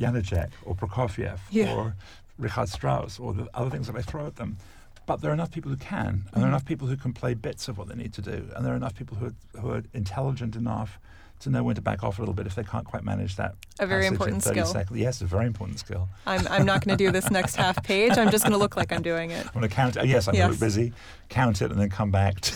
Janacek 0.00 0.50
or 0.64 0.74
Prokofiev 0.74 1.38
Yeah. 1.50 1.74
or 1.74 1.94
Richard 2.38 2.68
Strauss 2.68 3.20
or 3.20 3.32
the 3.32 3.48
other 3.54 3.70
things 3.70 3.86
that 3.86 3.96
I 3.96 4.02
throw 4.02 4.26
at 4.26 4.36
them. 4.36 4.56
But 5.16 5.20
there 5.22 5.30
are 5.30 5.34
enough 5.34 5.50
people 5.50 5.70
who 5.70 5.76
can, 5.76 6.06
and 6.08 6.24
there 6.34 6.42
are 6.42 6.46
Mhm. 6.46 6.48
enough 6.48 6.64
people 6.64 6.88
who 6.88 6.96
can 6.96 7.12
play 7.12 7.34
bits 7.34 7.68
of 7.68 7.76
what 7.78 7.88
they 7.88 7.94
need 7.94 8.12
to 8.14 8.22
do, 8.22 8.48
and 8.56 8.64
there 8.64 8.72
are 8.72 8.76
enough 8.76 8.94
people 8.94 9.16
who 9.18 9.26
are, 9.26 9.60
who 9.60 9.70
are 9.70 9.82
intelligent 9.92 10.56
enough 10.56 10.98
to 11.40 11.50
know 11.50 11.62
when 11.64 11.74
to 11.74 11.82
back 11.82 12.02
off 12.04 12.18
a 12.18 12.22
little 12.22 12.34
bit 12.34 12.46
if 12.46 12.54
they 12.54 12.62
can't 12.62 12.84
quite 12.86 13.04
manage 13.04 13.34
that. 13.36 13.54
A 13.80 13.86
very 13.86 14.06
important 14.06 14.42
30 14.44 14.60
skill. 14.60 14.72
Seconds. 14.72 14.98
Yes, 15.00 15.20
a 15.20 15.26
very 15.26 15.46
important 15.46 15.80
skill. 15.80 16.08
I'm, 16.24 16.46
I'm 16.48 16.64
not 16.64 16.84
going 16.84 16.96
to 16.96 17.04
do 17.04 17.10
this 17.10 17.30
next 17.38 17.56
half 17.56 17.82
page. 17.82 18.16
I'm 18.16 18.30
just 18.30 18.44
going 18.44 18.52
to 18.52 18.58
look 18.58 18.76
like 18.76 18.92
I'm 18.92 19.02
doing 19.02 19.32
it. 19.32 19.44
I'm 19.46 19.52
going 19.52 19.68
to 19.68 19.74
count. 19.74 19.96
uh, 19.98 20.02
Yes, 20.04 20.28
I'm 20.28 20.34
Yes. 20.36 20.56
busy. 20.58 20.92
Count 21.28 21.60
it 21.60 21.70
and 21.72 21.80
then 21.80 21.90
come 21.90 22.10
back 22.12 22.40
to 22.42 22.54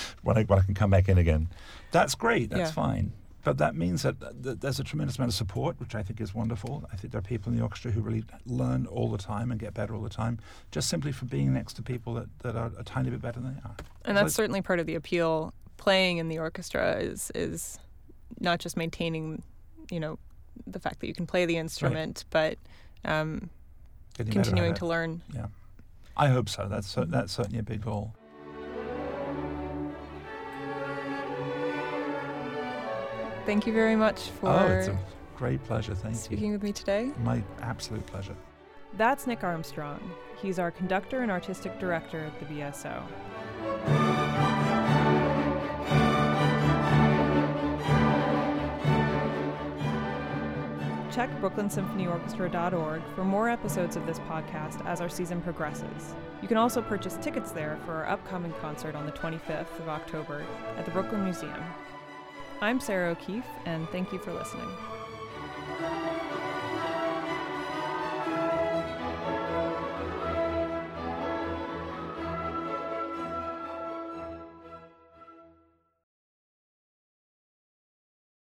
when 0.22 0.38
I, 0.38 0.42
when 0.44 0.58
I 0.58 0.62
can 0.62 0.74
come 0.74 0.88
back 0.90 1.08
in 1.08 1.18
again. 1.18 1.48
That's 1.92 2.14
great. 2.14 2.48
That's 2.50 2.70
Yeah. 2.70 2.72
fine. 2.72 3.12
But 3.44 3.58
that 3.58 3.76
means 3.76 4.02
that 4.02 4.16
uh, 4.22 4.32
th- 4.42 4.58
there's 4.60 4.80
a 4.80 4.84
tremendous 4.84 5.16
amount 5.16 5.30
of 5.30 5.34
support, 5.34 5.78
which 5.78 5.94
I 5.94 6.02
think 6.02 6.20
is 6.20 6.34
wonderful. 6.34 6.84
I 6.92 6.96
think 6.96 7.12
there 7.12 7.20
are 7.20 7.22
people 7.22 7.52
in 7.52 7.56
the 7.56 7.62
orchestra 7.62 7.90
who 7.90 8.00
really 8.00 8.24
learn 8.46 8.86
all 8.86 9.10
the 9.10 9.18
time 9.18 9.50
and 9.50 9.60
get 9.60 9.74
better 9.74 9.94
all 9.94 10.02
the 10.02 10.08
time, 10.10 10.38
just 10.70 10.88
simply 10.88 11.12
for 11.12 11.24
being 11.26 11.52
next 11.54 11.74
to 11.74 11.82
people 11.82 12.14
that, 12.14 12.26
that 12.40 12.56
are 12.56 12.72
a 12.76 12.82
tiny 12.82 13.10
bit 13.10 13.22
better 13.22 13.40
than 13.40 13.54
they 13.54 13.60
are. 13.60 13.76
And 14.04 14.16
So 14.18 14.22
that's 14.24 14.34
certainly 14.34 14.60
part 14.60 14.80
of 14.80 14.86
the 14.86 14.96
appeal. 14.96 15.54
Playing 15.76 16.18
in 16.18 16.28
the 16.28 16.40
orchestra 16.40 16.96
is 16.96 17.30
is 17.34 17.78
not 18.40 18.58
just 18.58 18.76
maintaining, 18.76 19.42
you 19.90 20.00
know, 20.00 20.18
the 20.66 20.80
fact 20.80 21.00
that 21.00 21.06
you 21.06 21.14
can 21.14 21.26
play 21.26 21.46
the 21.46 21.56
instrument, 21.56 22.24
but 22.30 22.58
um, 23.04 23.48
getting 24.16 24.32
better 24.32 24.40
at 24.40 24.44
continuing 24.44 24.74
to 24.74 24.86
learn. 24.86 25.22
Yeah, 25.32 25.46
I 26.16 26.26
hope 26.28 26.48
so. 26.48 26.66
That's 26.68 26.92
that's 26.98 27.32
certainly 27.32 27.60
a 27.60 27.62
big 27.62 27.82
goal. 27.82 28.12
Thank 33.48 33.66
you 33.66 33.72
very 33.72 33.96
much 33.96 34.28
oh, 34.28 34.40
for 34.40 34.48
oh, 34.50 34.66
it's 34.66 34.88
a 34.88 34.98
great 35.34 35.64
pleasure. 35.64 35.94
Thank 35.94 36.16
speaking 36.16 36.52
with 36.52 36.62
me 36.62 36.70
today. 36.70 37.12
My 37.24 37.42
absolute 37.62 38.04
pleasure. 38.04 38.36
That's 38.98 39.26
Nick 39.26 39.42
Armstrong. 39.42 40.02
He's 40.36 40.58
our 40.58 40.70
conductor 40.70 41.22
and 41.22 41.30
artistic 41.30 41.80
director 41.80 42.26
at 42.26 42.38
the 42.40 42.44
BSO. 42.44 43.02
Check 51.10 51.30
brooklynsymphonyorchestra.org 51.40 53.02
for 53.14 53.24
more 53.24 53.48
episodes 53.48 53.96
of 53.96 54.04
this 54.04 54.18
podcast 54.18 54.84
as 54.84 55.00
our 55.00 55.08
season 55.08 55.40
progresses. 55.40 56.14
You 56.42 56.48
can 56.48 56.58
also 56.58 56.82
purchase 56.82 57.16
tickets 57.22 57.52
there 57.52 57.78
for 57.86 57.94
our 57.94 58.10
upcoming 58.10 58.52
concert 58.60 58.94
on 58.94 59.06
the 59.06 59.12
25th 59.12 59.78
of 59.78 59.88
October 59.88 60.44
at 60.76 60.84
the 60.84 60.90
Brooklyn 60.90 61.24
Museum. 61.24 61.64
I'm 62.60 62.80
Sarah 62.80 63.10
O'Keefe, 63.10 63.46
and 63.66 63.88
thank 63.90 64.12
you 64.12 64.18
for 64.18 64.32
listening. 64.32 64.68